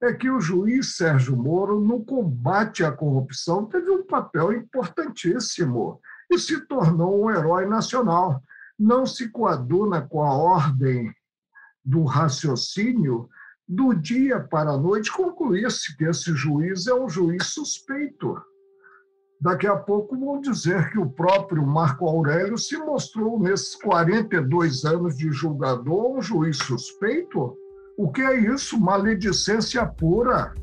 é 0.00 0.12
que 0.12 0.30
o 0.30 0.40
juiz 0.40 0.96
Sérgio 0.96 1.36
Moro, 1.36 1.80
no 1.80 2.04
combate 2.04 2.84
à 2.84 2.92
corrupção, 2.92 3.66
teve 3.66 3.90
um 3.90 4.06
papel 4.06 4.52
importantíssimo 4.52 6.00
e 6.30 6.38
se 6.38 6.60
tornou 6.66 7.24
um 7.24 7.30
herói 7.30 7.66
nacional. 7.66 8.40
Não 8.78 9.04
se 9.04 9.28
coaduna 9.28 10.02
com 10.02 10.22
a 10.22 10.32
ordem 10.32 11.12
do 11.84 12.04
raciocínio 12.04 13.28
do 13.66 13.92
dia 13.92 14.40
para 14.40 14.70
a 14.70 14.78
noite 14.78 15.12
concluir-se 15.12 15.96
que 15.96 16.04
esse 16.04 16.32
juiz 16.32 16.86
é 16.86 16.94
um 16.94 17.08
juiz 17.08 17.48
suspeito. 17.48 18.40
Daqui 19.40 19.66
a 19.66 19.76
pouco 19.76 20.18
vão 20.18 20.40
dizer 20.40 20.90
que 20.90 20.98
o 20.98 21.10
próprio 21.10 21.64
Marco 21.66 22.06
Aurélio 22.06 22.58
se 22.58 22.76
mostrou, 22.76 23.38
nesses 23.38 23.74
42 23.76 24.84
anos 24.84 25.16
de 25.16 25.30
julgador, 25.30 26.18
um 26.18 26.22
juiz 26.22 26.56
suspeito. 26.58 27.56
O 27.98 28.12
que 28.12 28.22
é 28.22 28.38
isso? 28.38 28.78
Maledicência 28.78 29.84
pura. 29.84 30.54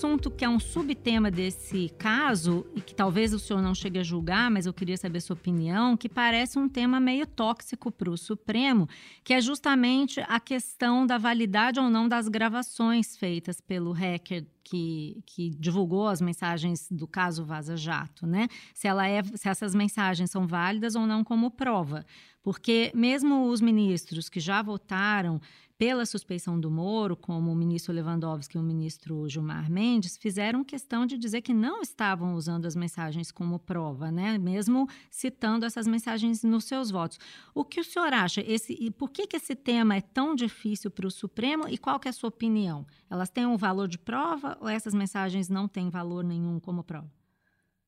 Assunto 0.00 0.30
que 0.30 0.46
é 0.46 0.48
um 0.48 0.58
subtema 0.58 1.30
desse 1.30 1.90
caso 1.98 2.64
e 2.74 2.80
que 2.80 2.94
talvez 2.94 3.34
o 3.34 3.38
senhor 3.38 3.60
não 3.60 3.74
chegue 3.74 3.98
a 3.98 4.02
julgar, 4.02 4.50
mas 4.50 4.64
eu 4.64 4.72
queria 4.72 4.96
saber 4.96 5.20
sua 5.20 5.34
opinião, 5.34 5.94
que 5.94 6.08
parece 6.08 6.58
um 6.58 6.66
tema 6.66 6.98
meio 6.98 7.26
tóxico 7.26 7.92
para 7.92 8.08
o 8.08 8.16
Supremo, 8.16 8.88
que 9.22 9.34
é 9.34 9.42
justamente 9.42 10.18
a 10.20 10.40
questão 10.40 11.06
da 11.06 11.18
validade 11.18 11.78
ou 11.78 11.90
não 11.90 12.08
das 12.08 12.28
gravações 12.28 13.14
feitas 13.14 13.60
pelo 13.60 13.92
hacker 13.92 14.46
que, 14.64 15.22
que, 15.26 15.50
divulgou 15.50 16.08
as 16.08 16.22
mensagens 16.22 16.88
do 16.90 17.06
caso 17.06 17.44
Vaza 17.44 17.76
Jato, 17.76 18.26
né? 18.26 18.48
Se, 18.72 18.88
ela 18.88 19.06
é, 19.06 19.22
se 19.22 19.50
essas 19.50 19.74
mensagens 19.74 20.30
são 20.30 20.46
válidas 20.46 20.94
ou 20.94 21.06
não 21.06 21.22
como 21.22 21.50
prova. 21.50 22.06
Porque 22.42 22.90
mesmo 22.94 23.48
os 23.48 23.60
ministros 23.60 24.30
que 24.30 24.40
já 24.40 24.62
votaram 24.62 25.40
pela 25.80 26.04
suspeição 26.04 26.60
do 26.60 26.70
Moro, 26.70 27.16
como 27.16 27.50
o 27.50 27.56
ministro 27.56 27.94
Lewandowski 27.94 28.58
e 28.58 28.60
o 28.60 28.62
ministro 28.62 29.26
Gilmar 29.26 29.70
Mendes, 29.70 30.14
fizeram 30.14 30.62
questão 30.62 31.06
de 31.06 31.16
dizer 31.16 31.40
que 31.40 31.54
não 31.54 31.80
estavam 31.80 32.34
usando 32.34 32.66
as 32.66 32.76
mensagens 32.76 33.32
como 33.32 33.58
prova, 33.58 34.12
né? 34.12 34.36
mesmo 34.36 34.86
citando 35.10 35.64
essas 35.64 35.86
mensagens 35.86 36.42
nos 36.42 36.64
seus 36.64 36.90
votos. 36.90 37.18
O 37.54 37.64
que 37.64 37.80
o 37.80 37.84
senhor 37.84 38.12
acha? 38.12 38.42
Esse, 38.42 38.74
e 38.78 38.90
por 38.90 39.08
que, 39.08 39.26
que 39.26 39.38
esse 39.38 39.56
tema 39.56 39.96
é 39.96 40.02
tão 40.02 40.34
difícil 40.34 40.90
para 40.90 41.06
o 41.06 41.10
Supremo 41.10 41.66
e 41.66 41.78
qual 41.78 41.98
que 41.98 42.08
é 42.08 42.10
a 42.10 42.12
sua 42.12 42.28
opinião? 42.28 42.86
Elas 43.08 43.30
têm 43.30 43.46
um 43.46 43.56
valor 43.56 43.88
de 43.88 43.96
prova 43.96 44.58
ou 44.60 44.68
essas 44.68 44.92
mensagens 44.92 45.48
não 45.48 45.66
têm 45.66 45.88
valor 45.88 46.22
nenhum 46.22 46.60
como 46.60 46.84
prova? 46.84 47.10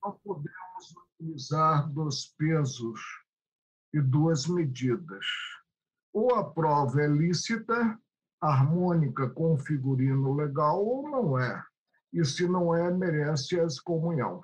Não 0.03 0.19
podemos 0.23 0.95
utilizar 1.21 1.87
dois 1.91 2.25
pesos 2.39 2.99
e 3.93 4.01
duas 4.01 4.47
medidas 4.47 5.27
ou 6.13 6.35
a 6.35 6.43
prova 6.43 7.01
é 7.01 7.07
lícita, 7.07 7.97
harmônica 8.39 9.29
com 9.29 9.57
figurino 9.57 10.33
legal, 10.33 10.85
ou 10.85 11.09
não 11.09 11.39
é. 11.39 11.63
E 12.13 12.23
se 12.23 12.47
não 12.47 12.75
é, 12.75 12.91
merece 12.91 13.59
a 13.59 13.65
excomunhão. 13.65 14.41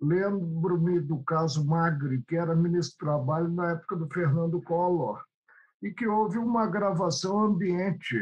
Lembro-me 0.00 0.98
do 1.00 1.22
caso 1.24 1.66
Magri, 1.66 2.24
que 2.26 2.36
era 2.36 2.56
ministro 2.56 2.96
do 2.96 3.10
Trabalho 3.10 3.48
na 3.48 3.72
época 3.72 3.96
do 3.96 4.08
Fernando 4.08 4.62
Collor, 4.62 5.22
e 5.82 5.90
que 5.90 6.06
houve 6.06 6.38
uma 6.38 6.66
gravação 6.66 7.40
ambiente. 7.40 8.16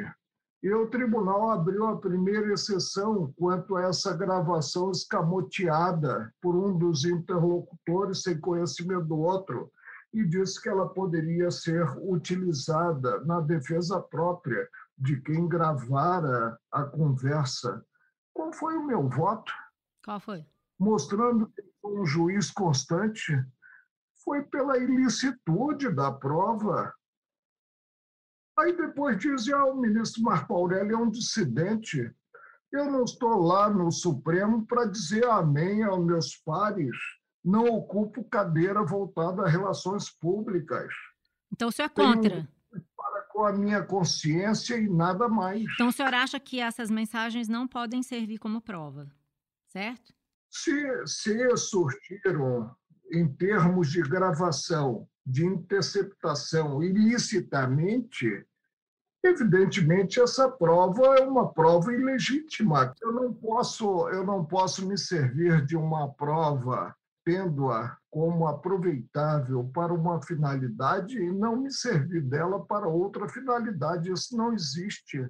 E 0.60 0.72
o 0.72 0.88
tribunal 0.88 1.50
abriu 1.50 1.86
a 1.86 2.00
primeira 2.00 2.52
exceção 2.52 3.32
quanto 3.36 3.76
a 3.76 3.84
essa 3.84 4.16
gravação 4.16 4.90
escamoteada 4.90 6.32
por 6.42 6.56
um 6.56 6.76
dos 6.76 7.04
interlocutores 7.04 8.22
sem 8.22 8.40
conhecimento 8.40 9.04
do 9.04 9.18
outro, 9.18 9.70
e 10.12 10.24
disse 10.24 10.60
que 10.60 10.68
ela 10.68 10.88
poderia 10.88 11.50
ser 11.50 11.84
utilizada 11.98 13.22
na 13.24 13.40
defesa 13.40 14.00
própria 14.00 14.68
de 14.96 15.20
quem 15.20 15.46
gravara 15.46 16.58
a 16.72 16.84
conversa. 16.84 17.84
Qual 18.32 18.52
foi 18.52 18.76
o 18.76 18.86
meu 18.86 19.08
voto? 19.08 19.52
Qual 20.04 20.18
foi? 20.18 20.46
Mostrando 20.78 21.48
que 21.48 21.62
um 21.84 22.04
juiz 22.04 22.50
constante, 22.50 23.32
foi 24.24 24.42
pela 24.42 24.76
ilicitude 24.76 25.90
da 25.90 26.12
prova. 26.12 26.92
Aí 28.58 28.76
depois 28.76 29.18
dizia, 29.18 29.56
ah, 29.56 29.66
o 29.66 29.80
ministro 29.80 30.22
Marco 30.22 30.52
Aurélio 30.54 30.96
é 30.96 30.98
um 30.98 31.10
dissidente. 31.10 32.12
Eu 32.72 32.90
não 32.90 33.04
estou 33.04 33.40
lá 33.40 33.70
no 33.70 33.90
Supremo 33.90 34.66
para 34.66 34.84
dizer 34.84 35.24
amém 35.24 35.82
aos 35.82 36.04
meus 36.04 36.36
pares 36.36 36.96
não 37.44 37.64
ocupo 37.66 38.24
cadeira 38.24 38.84
voltada 38.84 39.42
a 39.42 39.48
relações 39.48 40.10
públicas. 40.10 40.92
Então, 41.52 41.68
o 41.68 41.72
senhor 41.72 41.86
é 41.86 41.88
contra? 41.88 42.30
Tenho 42.30 42.58
para 42.96 43.22
com 43.22 43.44
a 43.44 43.52
minha 43.52 43.82
consciência 43.82 44.76
e 44.76 44.88
nada 44.88 45.28
mais. 45.28 45.64
Então, 45.74 45.88
o 45.88 45.92
senhor 45.92 46.12
acha 46.12 46.38
que 46.38 46.60
essas 46.60 46.90
mensagens 46.90 47.48
não 47.48 47.66
podem 47.66 48.02
servir 48.02 48.38
como 48.38 48.60
prova, 48.60 49.08
certo? 49.68 50.12
Se, 50.50 51.06
se 51.06 51.56
surgiram, 51.56 52.74
em 53.10 53.26
termos 53.26 53.90
de 53.90 54.02
gravação, 54.02 55.08
de 55.24 55.44
interceptação 55.44 56.82
ilicitamente, 56.82 58.46
evidentemente 59.24 60.20
essa 60.20 60.50
prova 60.50 61.18
é 61.18 61.20
uma 61.20 61.52
prova 61.52 61.92
ilegítima. 61.92 62.94
Eu 63.02 63.12
não 63.12 63.32
posso, 63.32 64.08
eu 64.08 64.24
não 64.24 64.44
posso 64.44 64.86
me 64.86 64.96
servir 64.96 65.64
de 65.64 65.76
uma 65.76 66.12
prova 66.14 66.94
tendo-a 67.28 67.94
como 68.10 68.46
aproveitável 68.46 69.62
para 69.74 69.92
uma 69.92 70.22
finalidade 70.22 71.18
e 71.18 71.30
não 71.30 71.56
me 71.56 71.70
servir 71.70 72.22
dela 72.22 72.64
para 72.64 72.88
outra 72.88 73.28
finalidade. 73.28 74.10
Isso 74.10 74.34
não 74.34 74.54
existe. 74.54 75.28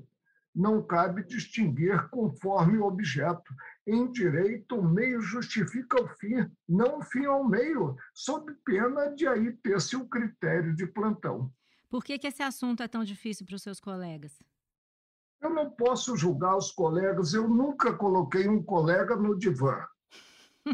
Não 0.54 0.80
cabe 0.80 1.24
distinguir 1.26 2.08
conforme 2.10 2.78
o 2.78 2.86
objeto. 2.86 3.52
Em 3.84 4.08
direito, 4.12 4.76
o 4.76 4.88
meio 4.88 5.20
justifica 5.20 6.00
o 6.00 6.06
fim, 6.06 6.48
não 6.68 6.98
o 6.98 7.02
fim 7.02 7.24
ao 7.24 7.42
meio, 7.42 7.96
sob 8.14 8.54
pena 8.64 9.12
de 9.12 9.26
aí 9.26 9.52
ter-se 9.54 9.96
o 9.96 10.06
critério 10.06 10.76
de 10.76 10.86
plantão. 10.86 11.52
Por 11.90 12.04
que, 12.04 12.16
que 12.16 12.28
esse 12.28 12.44
assunto 12.44 12.80
é 12.80 12.86
tão 12.86 13.02
difícil 13.02 13.44
para 13.44 13.56
os 13.56 13.62
seus 13.62 13.80
colegas? 13.80 14.40
Eu 15.40 15.50
não 15.50 15.68
posso 15.68 16.16
julgar 16.16 16.56
os 16.56 16.70
colegas, 16.70 17.34
eu 17.34 17.48
nunca 17.48 17.92
coloquei 17.92 18.48
um 18.48 18.62
colega 18.62 19.16
no 19.16 19.36
divã. 19.36 19.84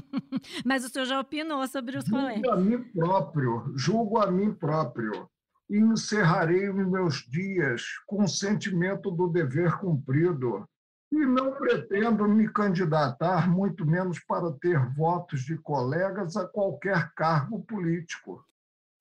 Mas 0.64 0.84
o 0.84 0.88
senhor 0.88 1.04
já 1.04 1.20
opinou 1.20 1.66
sobre 1.66 1.96
os 1.98 2.04
julgo 2.04 2.22
colegas. 2.22 2.52
a 2.52 2.56
mim 2.56 2.82
próprio, 2.82 3.72
julgo 3.76 4.18
a 4.18 4.30
mim 4.30 4.52
próprio. 4.52 5.28
E 5.70 5.78
encerrarei 5.78 6.68
os 6.68 6.86
meus 6.86 7.16
dias 7.30 7.82
com 8.06 8.22
o 8.22 8.28
sentimento 8.28 9.10
do 9.10 9.28
dever 9.28 9.78
cumprido. 9.78 10.68
E 11.10 11.24
não 11.24 11.52
pretendo 11.52 12.28
me 12.28 12.48
candidatar, 12.48 13.48
muito 13.48 13.86
menos 13.86 14.18
para 14.20 14.52
ter 14.52 14.78
votos 14.94 15.40
de 15.42 15.56
colegas 15.56 16.36
a 16.36 16.46
qualquer 16.46 17.12
cargo 17.14 17.62
político. 17.64 18.44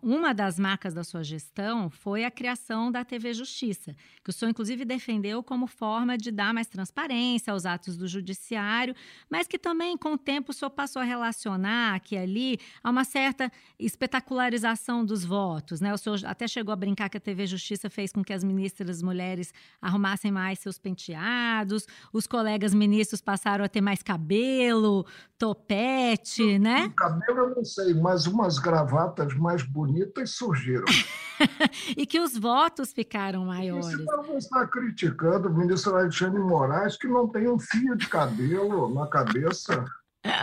Uma 0.03 0.33
das 0.33 0.59
marcas 0.59 0.93
da 0.93 1.01
sua 1.01 1.23
gestão 1.23 1.89
foi 1.89 2.25
a 2.25 2.29
criação 2.29 2.91
da 2.91 3.05
TV 3.05 3.33
Justiça, 3.33 3.95
que 4.21 4.29
o 4.29 4.33
senhor, 4.33 4.51
inclusive, 4.51 4.83
defendeu 4.83 5.41
como 5.41 5.65
forma 5.65 6.17
de 6.17 6.29
dar 6.29 6.53
mais 6.53 6.67
transparência 6.67 7.53
aos 7.53 7.65
atos 7.65 7.95
do 7.95 8.05
judiciário, 8.05 8.93
mas 9.29 9.47
que 9.47 9.57
também, 9.57 9.97
com 9.97 10.13
o 10.13 10.17
tempo, 10.17 10.51
o 10.51 10.53
senhor 10.53 10.71
passou 10.71 11.01
a 11.01 11.05
relacionar 11.05 11.95
aqui 11.95 12.15
e 12.15 12.17
ali 12.17 12.59
a 12.83 12.89
uma 12.89 13.05
certa 13.05 13.49
espetacularização 13.79 15.05
dos 15.05 15.23
votos. 15.23 15.79
Né? 15.79 15.93
O 15.93 15.97
senhor 15.97 16.19
até 16.25 16.49
chegou 16.49 16.73
a 16.73 16.75
brincar 16.75 17.09
que 17.09 17.17
a 17.17 17.21
TV 17.21 17.47
Justiça 17.47 17.89
fez 17.89 18.11
com 18.11 18.21
que 18.21 18.33
as 18.33 18.43
ministras 18.43 19.01
mulheres 19.01 19.53
arrumassem 19.81 20.31
mais 20.31 20.59
seus 20.59 20.77
penteados, 20.77 21.87
os 22.11 22.27
colegas 22.27 22.73
ministros 22.73 23.21
passaram 23.21 23.63
a 23.63 23.69
ter 23.69 23.79
mais 23.79 24.03
cabelo, 24.03 25.05
topete, 25.37 26.59
né? 26.59 26.91
Cabelo 26.97 27.39
eu 27.39 27.55
não 27.55 27.63
sei, 27.63 27.93
mas 27.93 28.27
umas 28.27 28.59
gravatas 28.59 29.33
mais 29.35 29.63
bonitas 29.63 29.92
surgiram. 30.25 30.85
e 31.97 32.05
que 32.05 32.19
os 32.19 32.37
votos 32.37 32.91
ficaram 32.91 33.45
maiores. 33.45 33.85
Você 33.85 33.97
não 34.03 34.37
está 34.37 34.67
criticando 34.67 35.49
o 35.49 35.57
ministro 35.57 35.95
Alexandre 35.95 36.39
Moraes, 36.39 36.97
que 36.97 37.07
não 37.07 37.27
tem 37.27 37.47
um 37.47 37.59
fio 37.59 37.95
de 37.95 38.07
cabelo 38.07 38.93
na 38.93 39.07
cabeça. 39.07 39.85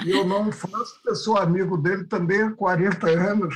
E 0.05 0.11
eu 0.11 0.27
não 0.27 0.53
faço, 0.53 1.01
eu 1.07 1.15
sou 1.15 1.39
amigo 1.39 1.77
dele 1.77 2.05
também 2.05 2.43
há 2.43 2.53
40 2.53 3.09
anos. 3.09 3.55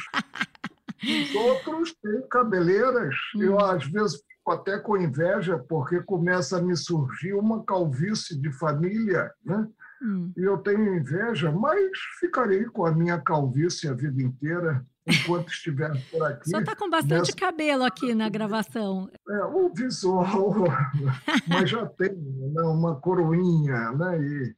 Os 1.03 1.35
outros 1.35 1.95
têm 2.03 2.27
cabeleiras. 2.29 3.15
Eu, 3.37 3.57
hum. 3.57 3.61
às 3.61 3.85
vezes, 3.87 4.17
fico 4.17 4.51
até 4.51 4.79
com 4.79 4.97
inveja, 4.97 5.59
porque 5.69 6.03
começa 6.03 6.59
a 6.59 6.63
me 6.63 6.77
surgir 6.77 7.35
uma 7.35 7.63
calvície 7.65 8.41
de 8.41 8.51
família, 8.53 9.31
né? 9.45 9.69
Hum. 10.03 10.33
E 10.37 10.43
eu 10.43 10.59
tenho 10.59 10.97
inveja, 10.97 11.51
mas 11.51 11.91
ficarei 12.21 12.65
com 12.65 12.85
a 12.85 12.93
minha 12.93 13.19
calvície 13.19 13.89
a 13.89 13.95
vida 13.95 14.23
inteira, 14.23 14.85
enquanto 15.07 15.49
estiver 15.49 15.93
por 16.11 16.23
aqui. 16.23 16.51
Só 16.51 16.61
está 16.61 16.75
com 16.75 16.89
bastante 16.89 17.19
nessa... 17.19 17.37
cabelo 17.37 17.85
aqui 17.85 18.15
na 18.15 18.29
gravação. 18.29 19.11
É, 19.29 19.45
o 19.45 19.73
visual, 19.75 20.65
mas 21.49 21.71
já 21.71 21.87
tem 21.87 22.13
né, 22.13 22.63
uma 22.63 22.97
coroinha, 22.97 23.93
né? 23.93 24.21
E 24.21 24.55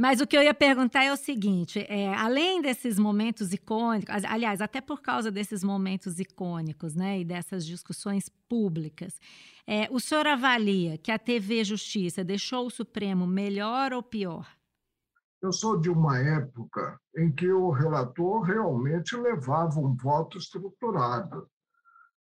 mas 0.00 0.20
o 0.20 0.28
que 0.28 0.36
eu 0.36 0.42
ia 0.44 0.54
perguntar 0.54 1.02
é 1.02 1.12
o 1.12 1.16
seguinte: 1.16 1.84
é, 1.88 2.14
além 2.14 2.62
desses 2.62 3.00
momentos 3.00 3.52
icônicos, 3.52 4.24
aliás, 4.24 4.60
até 4.60 4.80
por 4.80 5.02
causa 5.02 5.28
desses 5.28 5.64
momentos 5.64 6.20
icônicos, 6.20 6.94
né, 6.94 7.18
e 7.18 7.24
dessas 7.24 7.66
discussões 7.66 8.28
públicas, 8.48 9.20
é, 9.66 9.88
o 9.90 9.98
senhor 9.98 10.24
avalia 10.28 10.96
que 10.96 11.10
a 11.10 11.18
TV 11.18 11.64
Justiça 11.64 12.22
deixou 12.22 12.64
o 12.64 12.70
Supremo 12.70 13.26
melhor 13.26 13.92
ou 13.92 14.00
pior? 14.00 14.46
Eu 15.40 15.52
sou 15.52 15.78
de 15.78 15.88
uma 15.88 16.18
época 16.18 17.00
em 17.16 17.30
que 17.30 17.50
o 17.50 17.70
relator 17.70 18.42
realmente 18.42 19.16
levava 19.16 19.78
um 19.78 19.94
voto 19.94 20.36
estruturado, 20.36 21.48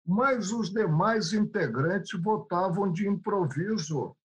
mas 0.06 0.52
os 0.52 0.70
demais 0.70 1.34
integrantes 1.34 2.20
votavam 2.22 2.92
de 2.92 3.08
improviso, 3.08 4.16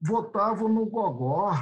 votavam 0.00 0.68
no 0.68 0.86
gogó, 0.86 1.52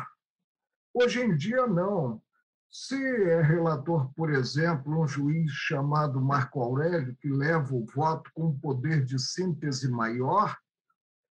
Hoje 0.92 1.20
em 1.20 1.36
dia, 1.36 1.66
não. 1.68 2.20
Se 2.68 2.96
é 2.96 3.40
relator, 3.40 4.12
por 4.14 4.30
exemplo, 4.30 5.00
um 5.00 5.06
juiz 5.06 5.50
chamado 5.52 6.20
Marco 6.20 6.60
Aurélio, 6.60 7.16
que 7.16 7.28
leva 7.28 7.72
o 7.72 7.86
voto 7.86 8.30
com 8.34 8.48
um 8.48 8.58
poder 8.58 9.04
de 9.04 9.18
síntese 9.18 9.88
maior, 9.88 10.56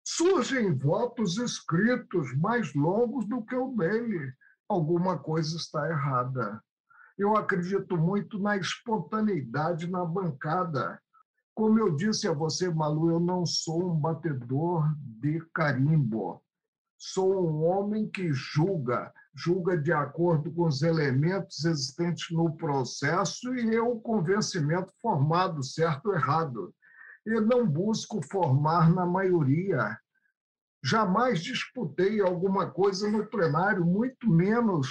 surgem 0.04 0.76
votos 0.76 1.38
escritos 1.38 2.36
mais 2.38 2.74
longos 2.76 3.28
do 3.28 3.44
que 3.44 3.56
o 3.56 3.76
dele. 3.76 4.32
Alguma 4.70 5.18
coisa 5.18 5.56
está 5.56 5.90
errada. 5.90 6.62
Eu 7.18 7.36
acredito 7.36 7.98
muito 7.98 8.38
na 8.38 8.58
espontaneidade 8.58 9.90
na 9.90 10.04
bancada. 10.06 11.02
Como 11.56 11.80
eu 11.80 11.96
disse 11.96 12.28
a 12.28 12.34
você, 12.34 12.70
Malu, 12.70 13.10
eu 13.10 13.20
não 13.20 13.46
sou 13.46 13.92
um 13.92 14.00
batedor 14.00 14.94
de 15.00 15.40
carimbo. 15.54 16.44
Sou 16.98 17.50
um 17.50 17.64
homem 17.64 18.10
que 18.10 18.32
julga, 18.34 19.14
julga 19.34 19.78
de 19.78 19.94
acordo 19.94 20.52
com 20.52 20.68
os 20.68 20.82
elementos 20.82 21.64
existentes 21.64 22.36
no 22.36 22.56
processo 22.58 23.56
e 23.56 23.80
o 23.80 24.00
convencimento 24.00 24.92
formado, 25.02 25.64
certo 25.64 26.08
ou 26.08 26.16
errado. 26.16 26.76
E 27.26 27.40
não 27.40 27.66
busco 27.66 28.22
formar 28.30 28.94
na 28.94 29.06
maioria. 29.06 29.98
Jamais 30.90 31.44
disputei 31.44 32.22
alguma 32.22 32.72
coisa 32.72 33.12
no 33.12 33.26
plenário, 33.26 33.86
muito 33.86 34.30
menos 34.30 34.88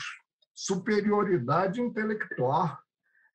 superioridade 0.55 1.81
intelectual. 1.81 2.77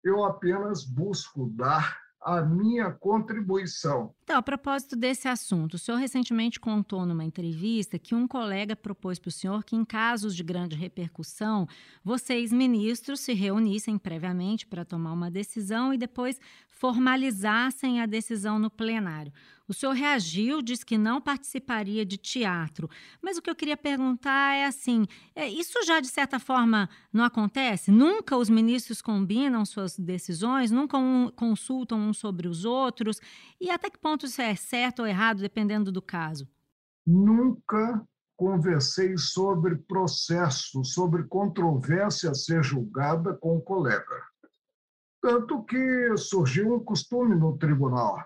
Eu 0.04 0.24
apenas 0.24 0.86
busco 0.86 1.50
dar 1.56 1.97
a 2.21 2.39
minha 2.41 2.91
contribuição. 2.91 4.13
Então, 4.24 4.38
a 4.38 4.43
propósito 4.43 4.95
desse 4.95 5.28
assunto, 5.28 5.74
o 5.74 5.80
senhor 5.80 5.97
recentemente 5.97 6.60
contou 6.60 7.04
numa 7.04 7.24
entrevista 7.24 7.97
que 7.97 8.13
um 8.13 8.28
colega 8.28 8.76
propôs 8.76 9.17
para 9.17 9.30
o 9.30 9.32
senhor 9.32 9.63
que, 9.63 9.76
em 9.76 9.84
casos 9.84 10.36
de 10.36 10.43
grande 10.43 10.76
repercussão, 10.76 11.67
vocês, 12.04 12.52
ministros, 12.52 13.21
se 13.21 13.34
reunissem 13.34 13.97
previamente 13.97 14.67
para 14.67 14.86
tomar 14.86 15.13
uma 15.13 15.32
decisão 15.32 15.91
e 15.91 15.97
depois 15.97 16.39
formalizassem 16.82 18.02
a 18.02 18.08
decisão 18.08 18.58
no 18.58 18.67
plenário. 18.67 19.32
O 19.67 19.74
senhor 19.74 19.94
reagiu, 19.94 20.63
disse 20.63 20.84
que 20.84 20.98
não 20.98 21.22
participaria 21.22 22.04
de 22.04 22.17
teatro. 22.17 22.89
Mas 23.22 23.38
o 23.38 23.41
que 23.41 23.52
eu 23.52 23.56
queria 23.56 23.78
perguntar 23.78 24.56
é 24.56 24.65
assim: 24.65 25.06
é, 25.36 25.48
isso 25.48 25.78
já 25.86 26.00
de 26.00 26.08
certa 26.08 26.39
forma 26.39 26.89
não 27.13 27.24
acontece? 27.24 27.91
Nunca 27.91 28.36
os 28.36 28.50
ministros 28.50 29.00
combinam 29.00 29.63
suas 29.63 29.96
decisões, 29.96 30.72
nunca 30.72 30.98
um, 30.98 31.30
consultam 31.36 32.00
uns 32.00 32.17
sobre 32.17 32.48
os 32.48 32.65
outros? 32.65 33.22
E 33.60 33.70
até 33.70 33.88
que 33.88 34.00
ponto 34.00 34.26
isso 34.26 34.41
é 34.41 34.56
certo 34.56 35.04
ou 35.04 35.08
errado, 35.08 35.39
dependendo 35.39 35.91
do 35.91 36.02
caso? 36.02 36.48
Nunca 37.06 38.04
conversei 38.36 39.15
sobre 39.20 39.76
processo, 39.76 40.84
sobre 40.84 41.26
controvérsia 41.26 42.32
a 42.32 42.34
ser 42.34 42.63
julgada 42.63 43.36
com 43.36 43.58
um 43.58 43.62
colega. 43.62 44.31
Tanto 45.22 45.64
que 45.64 46.18
surgiu 46.18 46.74
um 46.74 46.80
costume 46.80 47.36
no 47.36 47.58
tribunal: 47.58 48.18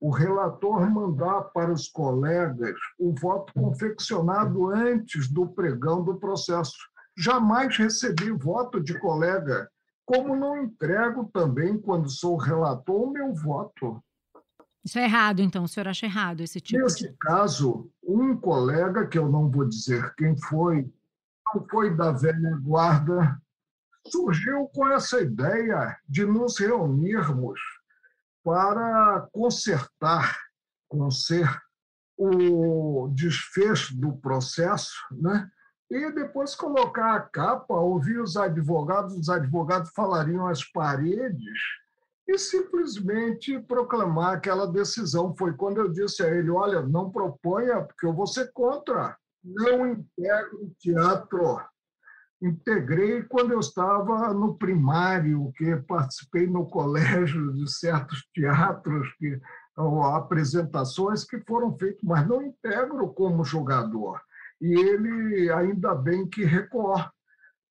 o 0.00 0.10
relator 0.10 0.90
mandar 0.90 1.42
para 1.52 1.72
os 1.72 1.88
colegas 1.88 2.76
o 2.98 3.14
voto 3.14 3.52
confeccionado 3.52 4.68
antes 4.68 5.28
do 5.28 5.46
pregão 5.46 6.02
do 6.02 6.16
processo. 6.16 6.76
Jamais 7.16 7.76
recebi 7.76 8.30
voto 8.30 8.80
de 8.80 8.98
colega, 8.98 9.68
como 10.06 10.34
não 10.34 10.56
entrego 10.62 11.30
também, 11.32 11.78
quando 11.78 12.08
sou 12.08 12.36
relator, 12.36 13.02
o 13.02 13.12
meu 13.12 13.34
voto. 13.34 14.02
Isso 14.82 14.98
é 14.98 15.04
errado, 15.04 15.40
então, 15.40 15.64
o 15.64 15.68
senhor 15.68 15.88
acha 15.88 16.06
errado 16.06 16.40
esse 16.40 16.60
tipo 16.60 16.82
Nesse 16.82 17.08
de... 17.08 17.16
caso, 17.18 17.90
um 18.02 18.34
colega, 18.34 19.06
que 19.06 19.18
eu 19.18 19.28
não 19.28 19.50
vou 19.50 19.68
dizer 19.68 20.14
quem 20.16 20.36
foi, 20.36 20.90
não 21.54 21.66
foi 21.68 21.94
da 21.94 22.10
velha 22.12 22.58
guarda, 22.62 23.38
surgiu 24.10 24.68
com 24.74 24.88
essa 24.88 25.20
ideia 25.20 25.96
de 26.08 26.24
nos 26.24 26.58
reunirmos 26.58 27.60
para 28.42 29.28
consertar, 29.32 30.36
com 30.88 31.10
ser 31.10 31.48
o 32.16 33.08
desfecho 33.14 33.96
do 33.98 34.16
processo, 34.18 34.92
né? 35.12 35.48
e 35.90 36.12
depois 36.12 36.54
colocar 36.54 37.16
a 37.16 37.20
capa, 37.20 37.74
ouvir 37.74 38.20
os 38.20 38.36
advogados, 38.36 39.16
os 39.16 39.28
advogados 39.28 39.90
falariam 39.90 40.46
às 40.46 40.62
paredes 40.64 41.58
e 42.28 42.38
simplesmente 42.38 43.58
proclamar 43.60 44.34
aquela 44.34 44.70
decisão. 44.70 45.34
Foi 45.36 45.52
quando 45.52 45.78
eu 45.78 45.90
disse 45.90 46.22
a 46.22 46.28
ele: 46.28 46.50
olha, 46.50 46.80
não 46.82 47.10
proponha, 47.10 47.82
porque 47.82 48.06
eu 48.06 48.12
vou 48.12 48.26
ser 48.26 48.52
contra. 48.52 49.16
Não 49.42 49.86
integro 49.88 50.70
teatro 50.78 51.60
integrei 52.42 53.22
quando 53.24 53.52
eu 53.52 53.60
estava 53.60 54.32
no 54.32 54.56
primário, 54.56 55.52
que 55.56 55.76
participei 55.76 56.46
no 56.46 56.66
colégio 56.66 57.52
de 57.52 57.70
certos 57.70 58.26
teatros, 58.34 59.12
que, 59.18 59.40
apresentações 60.14 61.24
que 61.24 61.40
foram 61.46 61.76
feitas, 61.78 62.02
mas 62.02 62.26
não 62.26 62.42
integro 62.42 63.12
como 63.12 63.44
jogador. 63.44 64.20
E 64.60 64.72
ele, 64.72 65.50
ainda 65.50 65.94
bem 65.94 66.28
que 66.28 66.44
recorre. 66.44 67.08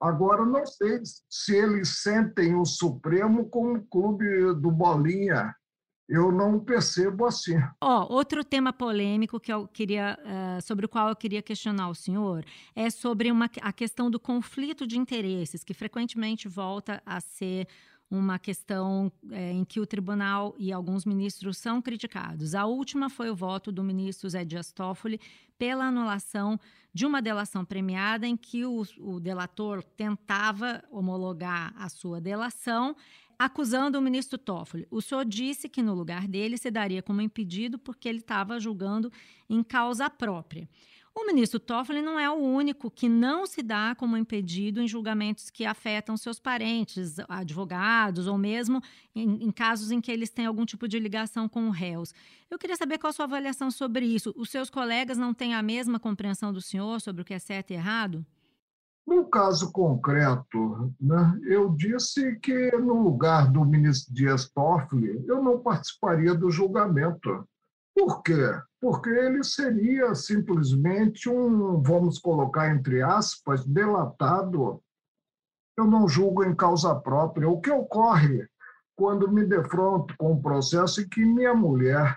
Agora, 0.01 0.45
não 0.45 0.65
sei 0.65 1.01
se 1.29 1.55
eles 1.55 2.01
sentem 2.01 2.55
o 2.55 2.65
Supremo 2.65 3.49
como 3.49 3.73
um 3.73 3.85
clube 3.85 4.53
do 4.55 4.71
Bolinha, 4.71 5.53
eu 6.09 6.31
não 6.31 6.59
percebo 6.59 7.25
assim. 7.25 7.55
Oh, 7.79 8.11
outro 8.11 8.43
tema 8.43 8.73
polêmico 8.73 9.39
que 9.39 9.53
eu 9.53 9.67
queria, 9.67 10.17
uh, 10.19 10.61
sobre 10.61 10.87
o 10.87 10.89
qual 10.89 11.09
eu 11.09 11.15
queria 11.15 11.41
questionar 11.41 11.87
o 11.87 11.95
senhor 11.95 12.43
é 12.75 12.89
sobre 12.89 13.31
uma, 13.31 13.47
a 13.61 13.71
questão 13.71 14.09
do 14.09 14.19
conflito 14.19 14.87
de 14.87 14.97
interesses, 14.97 15.63
que 15.63 15.73
frequentemente 15.73 16.47
volta 16.47 17.01
a 17.05 17.21
ser 17.21 17.67
uma 18.09 18.39
questão 18.39 19.11
é, 19.29 19.51
em 19.51 19.63
que 19.63 19.79
o 19.79 19.85
tribunal 19.85 20.55
e 20.57 20.73
alguns 20.73 21.05
ministros 21.05 21.59
são 21.59 21.79
criticados. 21.79 22.55
A 22.55 22.65
última 22.65 23.07
foi 23.07 23.29
o 23.29 23.35
voto 23.35 23.71
do 23.71 23.83
ministro 23.83 24.27
Zé 24.27 24.43
Dias 24.43 24.71
Toffoli 24.71 25.21
pela 25.59 25.85
anulação 25.85 26.59
de 26.91 27.05
uma 27.05 27.21
delação 27.21 27.63
premiada 27.63 28.25
em 28.25 28.35
que 28.35 28.65
o, 28.65 28.81
o 28.97 29.19
delator 29.19 29.83
tentava 29.83 30.83
homologar 30.89 31.71
a 31.77 31.87
sua 31.87 32.19
delação 32.19 32.95
acusando 33.39 33.97
o 33.97 34.01
ministro 34.01 34.37
Toffoli. 34.37 34.85
O 34.91 35.01
senhor 35.01 35.23
disse 35.23 35.69
que 35.69 35.81
no 35.81 35.95
lugar 35.95 36.27
dele 36.27 36.57
se 36.57 36.69
daria 36.69 37.01
como 37.01 37.21
impedido 37.21 37.79
porque 37.79 38.09
ele 38.09 38.19
estava 38.19 38.59
julgando 38.59 39.09
em 39.49 39.63
causa 39.63 40.09
própria. 40.09 40.67
O 41.15 41.25
ministro 41.25 41.59
Toffoli 41.59 42.01
não 42.01 42.19
é 42.19 42.29
o 42.29 42.35
único 42.35 42.91
que 42.91 43.09
não 43.09 43.45
se 43.45 43.63
dá 43.63 43.95
como 43.95 44.15
impedido 44.15 44.81
em 44.81 44.87
julgamentos 44.87 45.49
que 45.49 45.65
afetam 45.65 46.15
seus 46.15 46.39
parentes, 46.39 47.15
advogados, 47.27 48.27
ou 48.27 48.37
mesmo 48.37 48.81
em, 49.15 49.43
em, 49.43 49.51
casos 49.51 49.89
em 49.89 49.99
que 49.99 50.11
eles 50.11 50.29
têm 50.29 50.45
algum 50.45 50.65
tipo 50.65 50.87
de 50.87 50.99
ligação 50.99 51.49
com 51.49 51.69
réus. 51.69 52.13
Eu 52.49 52.59
queria 52.59 52.75
saber 52.75 52.99
qual 52.99 53.09
a 53.09 53.13
sua 53.13 53.25
avaliação 53.25 53.71
sobre 53.71 54.05
isso. 54.05 54.33
Os 54.37 54.49
seus 54.49 54.69
colegas 54.69 55.17
não 55.17 55.33
têm 55.33 55.55
a 55.55 55.63
mesma 55.63 55.99
compreensão 55.99 56.53
do 56.53 56.61
senhor 56.61 57.01
sobre 57.01 57.21
o 57.21 57.25
que 57.25 57.33
é 57.33 57.39
certo 57.39 57.71
e 57.71 57.73
errado? 57.73 58.25
No 59.09 59.25
caso 59.25 59.71
concreto, 59.71 60.93
né, 61.01 61.39
eu 61.47 61.71
disse 61.71 62.35
que 62.35 62.71
no 62.77 63.01
lugar 63.01 63.51
do 63.51 63.65
ministro 63.65 64.13
Dias 64.13 64.47
Toffoli, 64.51 65.25
eu 65.27 65.41
não 65.41 65.57
participaria 65.57 66.35
do 66.35 66.51
julgamento. 66.51 67.43
Por 67.95 68.21
quê? 68.21 68.61
Porque 68.79 69.09
ele 69.09 69.43
seria 69.43 70.13
simplesmente 70.13 71.27
um, 71.27 71.81
vamos 71.81 72.19
colocar 72.19 72.69
entre 72.69 73.01
aspas, 73.01 73.65
delatado. 73.65 74.79
Eu 75.75 75.85
não 75.85 76.07
julgo 76.07 76.43
em 76.43 76.53
causa 76.53 76.93
própria. 76.93 77.49
O 77.49 77.59
que 77.59 77.71
ocorre 77.71 78.47
quando 78.95 79.31
me 79.31 79.43
defronto 79.43 80.13
com 80.19 80.33
um 80.33 80.41
processo 80.41 81.01
em 81.01 81.09
que 81.09 81.25
minha 81.25 81.55
mulher, 81.55 82.15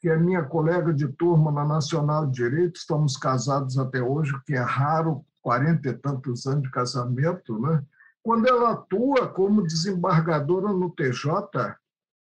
que 0.00 0.08
é 0.08 0.16
minha 0.16 0.42
colega 0.42 0.90
de 0.90 1.06
turma 1.06 1.52
na 1.52 1.66
Nacional 1.66 2.26
de 2.26 2.32
Direito, 2.32 2.76
estamos 2.76 3.14
casados 3.14 3.78
até 3.78 4.02
hoje, 4.02 4.32
que 4.46 4.54
é 4.54 4.62
raro 4.62 5.22
quarenta 5.44 5.90
e 5.90 5.92
tantos 5.92 6.46
anos 6.46 6.62
de 6.62 6.70
casamento, 6.70 7.60
né? 7.60 7.82
quando 8.22 8.48
ela 8.48 8.72
atua 8.72 9.28
como 9.28 9.62
desembargadora 9.62 10.68
no 10.68 10.90
TJ, 10.90 11.76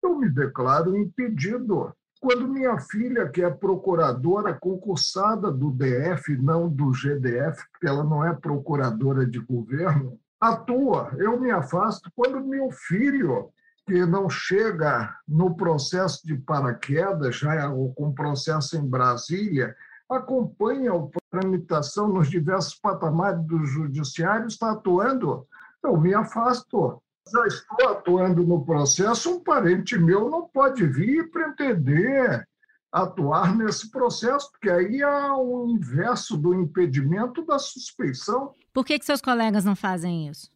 eu 0.02 0.18
me 0.18 0.28
declaro 0.28 0.94
impedido. 0.94 1.94
Quando 2.20 2.46
minha 2.46 2.78
filha, 2.78 3.26
que 3.28 3.42
é 3.42 3.50
procuradora 3.50 4.52
concursada 4.52 5.50
do 5.50 5.70
DF, 5.70 6.36
não 6.36 6.68
do 6.68 6.92
GDF, 6.92 7.64
porque 7.72 7.88
ela 7.88 8.04
não 8.04 8.22
é 8.22 8.34
procuradora 8.34 9.24
de 9.24 9.38
governo, 9.38 10.18
atua, 10.38 11.10
eu 11.16 11.40
me 11.40 11.50
afasto. 11.50 12.10
Quando 12.14 12.44
meu 12.44 12.70
filho, 12.70 13.48
que 13.86 14.04
não 14.04 14.28
chega 14.28 15.14
no 15.26 15.56
processo 15.56 16.26
de 16.26 16.36
paraquedas, 16.36 17.36
já 17.36 17.54
é 17.54 17.68
com 17.94 18.12
processo 18.12 18.76
em 18.76 18.86
Brasília, 18.86 19.74
acompanha 20.08 20.92
a 20.92 21.08
tramitação 21.30 22.08
nos 22.08 22.28
diversos 22.30 22.74
patamares 22.74 23.44
do 23.46 23.64
judiciário, 23.64 24.46
está 24.46 24.72
atuando, 24.72 25.46
eu 25.82 25.96
me 25.96 26.14
afasto. 26.14 27.02
Já 27.32 27.46
estou 27.46 27.88
atuando 27.88 28.44
no 28.44 28.64
processo, 28.64 29.36
um 29.36 29.40
parente 29.42 29.98
meu 29.98 30.30
não 30.30 30.46
pode 30.48 30.86
vir 30.86 31.24
e 31.24 31.28
pretender 31.28 32.46
atuar 32.92 33.54
nesse 33.54 33.90
processo, 33.90 34.50
porque 34.52 34.70
aí 34.70 35.02
é 35.02 35.32
o 35.32 35.66
inverso 35.68 36.36
do 36.36 36.54
impedimento 36.54 37.44
da 37.44 37.58
suspeição. 37.58 38.54
Por 38.72 38.84
que, 38.84 38.98
que 38.98 39.04
seus 39.04 39.20
colegas 39.20 39.64
não 39.64 39.74
fazem 39.74 40.28
isso? 40.28 40.50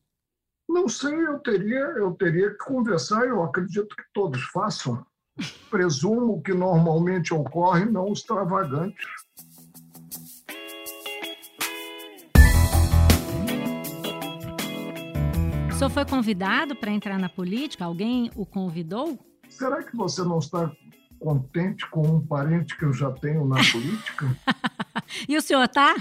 Não 0.69 0.89
sei, 0.89 1.15
eu 1.15 1.39
teria, 1.41 1.81
eu 1.97 2.13
teria 2.13 2.51
que 2.51 2.59
conversar, 2.59 3.27
eu 3.27 3.43
acredito 3.43 3.97
que 3.97 4.05
todos 4.15 4.41
façam. 4.53 5.05
Presumo 5.70 6.43
que 6.43 6.53
normalmente 6.53 7.32
ocorre, 7.32 7.84
não 7.84 8.12
extravagante. 8.12 9.07
senhor 15.80 15.91
foi 15.91 16.05
convidado 16.05 16.76
para 16.76 16.91
entrar 16.91 17.18
na 17.18 17.30
política? 17.30 17.86
Alguém 17.86 18.30
o 18.36 18.45
convidou? 18.45 19.18
Será 19.49 19.82
que 19.82 19.97
você 19.97 20.22
não 20.22 20.38
está 20.38 20.70
contente 21.18 21.88
com 21.88 22.03
um 22.03 22.20
parente 22.20 22.76
que 22.76 22.84
eu 22.84 22.93
já 22.93 23.11
tenho 23.11 23.47
na 23.47 23.57
política? 23.57 24.26
e 25.26 25.38
o 25.38 25.41
senhor 25.41 25.64
está? 25.64 25.95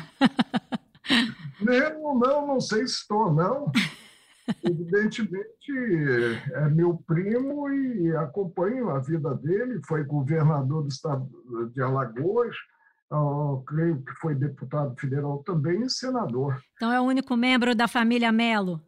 não, 1.62 2.20
não, 2.20 2.48
não 2.48 2.60
sei 2.60 2.86
se 2.88 2.96
estou, 2.96 3.34
não. 3.34 3.72
Evidentemente, 4.64 5.72
é 6.54 6.70
meu 6.70 6.98
primo 7.06 7.70
e 7.72 8.16
acompanho 8.16 8.90
a 8.90 9.00
vida 9.00 9.36
dele. 9.36 9.80
Foi 9.88 10.04
governador 10.04 10.84
do 10.84 10.90
estado 10.90 11.30
de 11.74 11.82
Alagoas, 11.82 12.56
creio 13.66 14.02
que 14.02 14.14
foi 14.14 14.36
deputado 14.36 14.96
federal 15.00 15.44
também 15.44 15.84
e 15.84 15.90
senador. 15.90 16.60
Então 16.76 16.92
é 16.92 17.00
o 17.00 17.06
único 17.06 17.36
membro 17.36 17.74
da 17.74 17.88
família 17.88 18.32
Melo? 18.32 18.82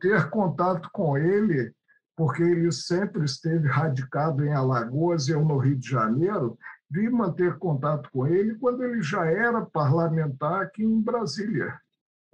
ter 0.00 0.28
contato 0.30 0.90
com 0.92 1.16
ele, 1.16 1.72
porque 2.16 2.42
ele 2.42 2.72
sempre 2.72 3.24
esteve 3.24 3.68
radicado 3.68 4.44
em 4.44 4.52
Alagoas 4.52 5.28
e 5.28 5.32
eu 5.32 5.44
no 5.44 5.58
Rio 5.58 5.76
de 5.76 5.88
Janeiro, 5.88 6.58
vi 6.90 7.08
manter 7.08 7.56
contato 7.58 8.10
com 8.10 8.26
ele 8.26 8.56
quando 8.56 8.82
ele 8.82 9.02
já 9.02 9.26
era 9.26 9.64
parlamentar 9.64 10.62
aqui 10.62 10.82
em 10.82 11.00
Brasília, 11.00 11.78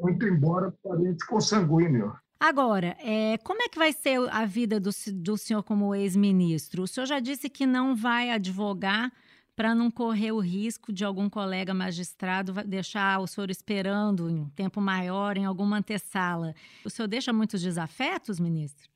muito 0.00 0.26
embora 0.26 0.74
parente 0.82 1.26
consanguíneo. 1.26 2.14
Agora, 2.42 2.96
é, 2.98 3.38
como 3.38 3.62
é 3.62 3.68
que 3.68 3.78
vai 3.78 3.92
ser 3.92 4.18
a 4.32 4.44
vida 4.44 4.80
do, 4.80 4.90
do 5.14 5.38
senhor 5.38 5.62
como 5.62 5.94
ex-ministro? 5.94 6.82
O 6.82 6.88
senhor 6.88 7.06
já 7.06 7.20
disse 7.20 7.48
que 7.48 7.64
não 7.64 7.94
vai 7.94 8.30
advogar 8.30 9.12
para 9.54 9.76
não 9.76 9.92
correr 9.92 10.32
o 10.32 10.40
risco 10.40 10.92
de 10.92 11.04
algum 11.04 11.30
colega 11.30 11.72
magistrado 11.72 12.52
deixar 12.66 13.20
o 13.20 13.28
senhor 13.28 13.48
esperando 13.48 14.28
em 14.28 14.40
um 14.40 14.48
tempo 14.48 14.80
maior 14.80 15.36
em 15.36 15.44
alguma 15.44 15.76
antessala. 15.76 16.52
O 16.84 16.90
senhor 16.90 17.06
deixa 17.06 17.32
muitos 17.32 17.62
desafetos, 17.62 18.40
ministro? 18.40 18.88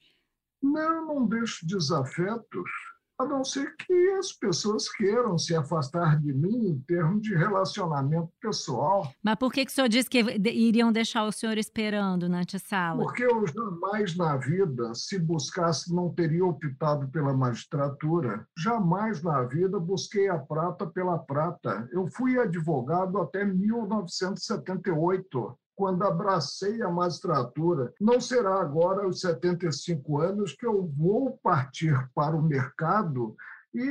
Não, 0.60 1.06
não 1.06 1.28
deixo 1.28 1.64
desafetos 1.64 2.68
a 3.18 3.24
não 3.24 3.42
ser 3.44 3.74
que 3.76 4.10
as 4.18 4.30
pessoas 4.32 4.90
queiram 4.90 5.38
se 5.38 5.56
afastar 5.56 6.20
de 6.20 6.34
mim 6.34 6.68
em 6.68 6.78
termos 6.80 7.22
de 7.22 7.34
relacionamento 7.34 8.30
pessoal. 8.40 9.10
Mas 9.22 9.36
por 9.36 9.52
que, 9.52 9.64
que 9.64 9.70
o 9.70 9.74
senhor 9.74 9.88
disse 9.88 10.10
que 10.10 10.18
iriam 10.18 10.90
deixar 10.92 11.24
o 11.24 11.32
senhor 11.32 11.56
esperando 11.56 12.28
na 12.28 12.40
antessala? 12.40 13.02
Porque 13.02 13.24
eu 13.24 13.46
jamais 13.46 14.14
na 14.16 14.36
vida, 14.36 14.92
se 14.94 15.18
buscasse, 15.18 15.94
não 15.94 16.12
teria 16.12 16.44
optado 16.44 17.08
pela 17.08 17.32
magistratura. 17.32 18.46
Jamais 18.58 19.22
na 19.22 19.44
vida 19.44 19.80
busquei 19.80 20.28
a 20.28 20.38
prata 20.38 20.86
pela 20.86 21.18
prata. 21.18 21.88
Eu 21.92 22.06
fui 22.08 22.38
advogado 22.38 23.16
até 23.18 23.42
1978 23.44 25.58
quando 25.76 26.02
abracei 26.02 26.82
a 26.82 26.90
magistratura. 26.90 27.92
Não 28.00 28.20
será 28.20 28.60
agora 28.60 29.04
aos 29.04 29.20
75 29.20 30.18
anos 30.18 30.54
que 30.54 30.66
eu 30.66 30.86
vou 30.96 31.38
partir 31.42 31.94
para 32.14 32.34
o 32.34 32.42
mercado 32.42 33.36
e 33.74 33.90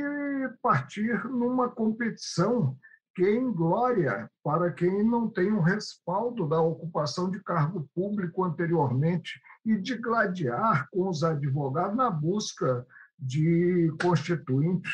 partir 0.60 1.24
numa 1.26 1.70
competição 1.70 2.76
que 3.14 3.24
é 3.24 3.34
em 3.34 3.50
glória 3.50 4.30
para 4.44 4.70
quem 4.70 5.02
não 5.02 5.30
tem 5.30 5.50
um 5.50 5.62
respaldo 5.62 6.46
da 6.46 6.60
ocupação 6.60 7.30
de 7.30 7.42
cargo 7.42 7.88
público 7.94 8.44
anteriormente 8.44 9.40
e 9.64 9.74
de 9.74 9.96
gladiar 9.96 10.86
com 10.90 11.08
os 11.08 11.24
advogados 11.24 11.96
na 11.96 12.10
busca 12.10 12.86
de 13.18 13.90
constituintes. 14.02 14.92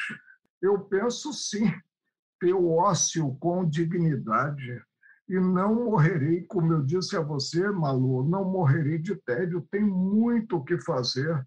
Eu 0.60 0.78
penso 0.84 1.32
sim 1.32 1.72
ter 2.38 2.52
o 2.52 2.70
ócio 2.76 3.36
com 3.40 3.68
dignidade, 3.68 4.80
e 5.28 5.38
não 5.38 5.86
morrerei, 5.86 6.42
como 6.42 6.72
eu 6.72 6.82
disse 6.82 7.16
a 7.16 7.20
você, 7.20 7.70
Malu, 7.70 8.28
não 8.28 8.44
morrerei 8.44 8.98
de 8.98 9.14
tédio, 9.14 9.66
tenho 9.70 9.86
muito 9.86 10.56
o 10.56 10.64
que 10.64 10.78
fazer. 10.78 11.46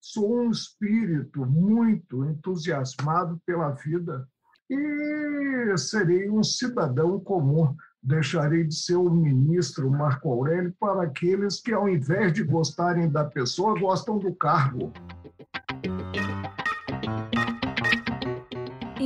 Sou 0.00 0.40
um 0.40 0.50
espírito 0.50 1.44
muito 1.44 2.24
entusiasmado 2.24 3.40
pela 3.44 3.70
vida 3.70 4.26
e 4.70 5.76
serei 5.76 6.30
um 6.30 6.42
cidadão 6.42 7.20
comum. 7.20 7.74
Deixarei 8.02 8.64
de 8.64 8.74
ser 8.74 8.96
o 8.96 9.10
ministro 9.10 9.90
Marco 9.90 10.30
Aurélio 10.30 10.74
para 10.80 11.02
aqueles 11.02 11.60
que, 11.60 11.72
ao 11.72 11.88
invés 11.88 12.32
de 12.32 12.42
gostarem 12.42 13.10
da 13.10 13.24
pessoa, 13.24 13.78
gostam 13.78 14.18
do 14.18 14.34
cargo. 14.34 14.90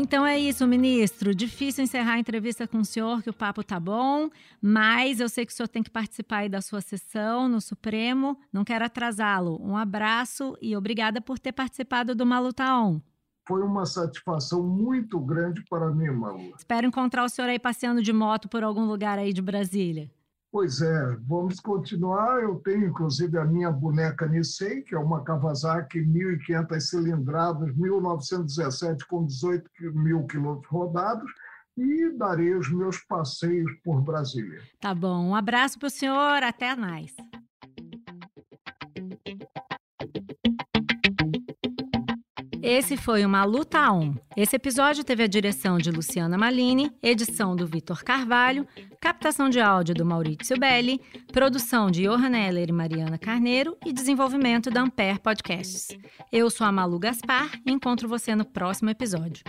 Então 0.04 0.26
é 0.26 0.38
isso, 0.38 0.66
ministro. 0.66 1.34
Difícil 1.34 1.82
encerrar 1.82 2.12
a 2.12 2.18
entrevista 2.18 2.68
com 2.68 2.76
o 2.76 2.84
senhor, 2.84 3.22
que 3.22 3.30
o 3.30 3.32
papo 3.32 3.64
tá 3.64 3.80
bom, 3.80 4.28
mas 4.60 5.18
eu 5.18 5.30
sei 5.30 5.46
que 5.46 5.52
o 5.52 5.56
senhor 5.56 5.66
tem 5.66 5.82
que 5.82 5.90
participar 5.90 6.40
aí 6.40 6.48
da 6.50 6.60
sua 6.60 6.82
sessão 6.82 7.48
no 7.48 7.58
Supremo. 7.58 8.38
Não 8.52 8.66
quero 8.66 8.84
atrasá-lo. 8.84 9.58
Um 9.62 9.74
abraço 9.74 10.58
e 10.60 10.76
obrigada 10.76 11.22
por 11.22 11.38
ter 11.38 11.52
participado 11.52 12.14
do 12.14 12.26
Maluta 12.26 12.64
On. 12.76 13.00
Foi 13.48 13.62
uma 13.62 13.86
satisfação 13.86 14.62
muito 14.62 15.18
grande 15.18 15.64
para 15.70 15.90
mim, 15.90 16.10
Malu. 16.10 16.52
Espero 16.54 16.86
encontrar 16.86 17.24
o 17.24 17.28
senhor 17.30 17.48
aí 17.48 17.58
passeando 17.58 18.02
de 18.02 18.12
moto 18.12 18.46
por 18.46 18.62
algum 18.62 18.84
lugar 18.84 19.18
aí 19.18 19.32
de 19.32 19.40
Brasília. 19.40 20.10
Pois 20.54 20.80
é, 20.80 21.16
vamos 21.26 21.58
continuar. 21.58 22.40
Eu 22.40 22.60
tenho, 22.60 22.86
inclusive, 22.86 23.36
a 23.36 23.44
minha 23.44 23.72
boneca 23.72 24.28
Nissei, 24.28 24.82
que 24.82 24.94
é 24.94 24.98
uma 24.98 25.24
Kawasaki 25.24 25.98
1.500 25.98 26.80
cilindradas, 26.80 27.76
1917, 27.76 29.04
com 29.08 29.26
18 29.26 29.68
mil 29.94 30.24
quilômetros 30.28 30.70
rodados, 30.70 31.28
e 31.76 32.08
darei 32.16 32.54
os 32.54 32.70
meus 32.72 32.98
passeios 32.98 33.72
por 33.82 34.00
Brasília. 34.00 34.60
Tá 34.80 34.94
bom. 34.94 35.30
Um 35.30 35.34
abraço 35.34 35.76
para 35.76 35.88
o 35.88 35.90
senhor. 35.90 36.44
Até 36.44 36.76
mais. 36.76 37.12
Esse 42.66 42.96
foi 42.96 43.26
uma 43.26 43.44
Luta 43.44 43.92
On. 43.92 44.14
Esse 44.34 44.56
episódio 44.56 45.04
teve 45.04 45.22
a 45.22 45.26
direção 45.26 45.76
de 45.76 45.90
Luciana 45.90 46.38
Malini, 46.38 46.90
edição 47.02 47.54
do 47.54 47.66
Vitor 47.66 48.02
Carvalho, 48.02 48.66
captação 48.98 49.50
de 49.50 49.60
áudio 49.60 49.94
do 49.94 50.06
Maurício 50.06 50.58
Belli, 50.58 50.98
produção 51.30 51.90
de 51.90 52.04
Johan 52.04 52.34
Heller 52.34 52.70
e 52.70 52.72
Mariana 52.72 53.18
Carneiro 53.18 53.76
e 53.84 53.92
desenvolvimento 53.92 54.70
da 54.70 54.80
Ampere 54.80 55.18
Podcasts. 55.18 55.88
Eu 56.32 56.48
sou 56.48 56.66
a 56.66 56.72
Malu 56.72 56.98
Gaspar 56.98 57.50
e 57.66 57.70
encontro 57.70 58.08
você 58.08 58.34
no 58.34 58.46
próximo 58.46 58.88
episódio. 58.88 59.44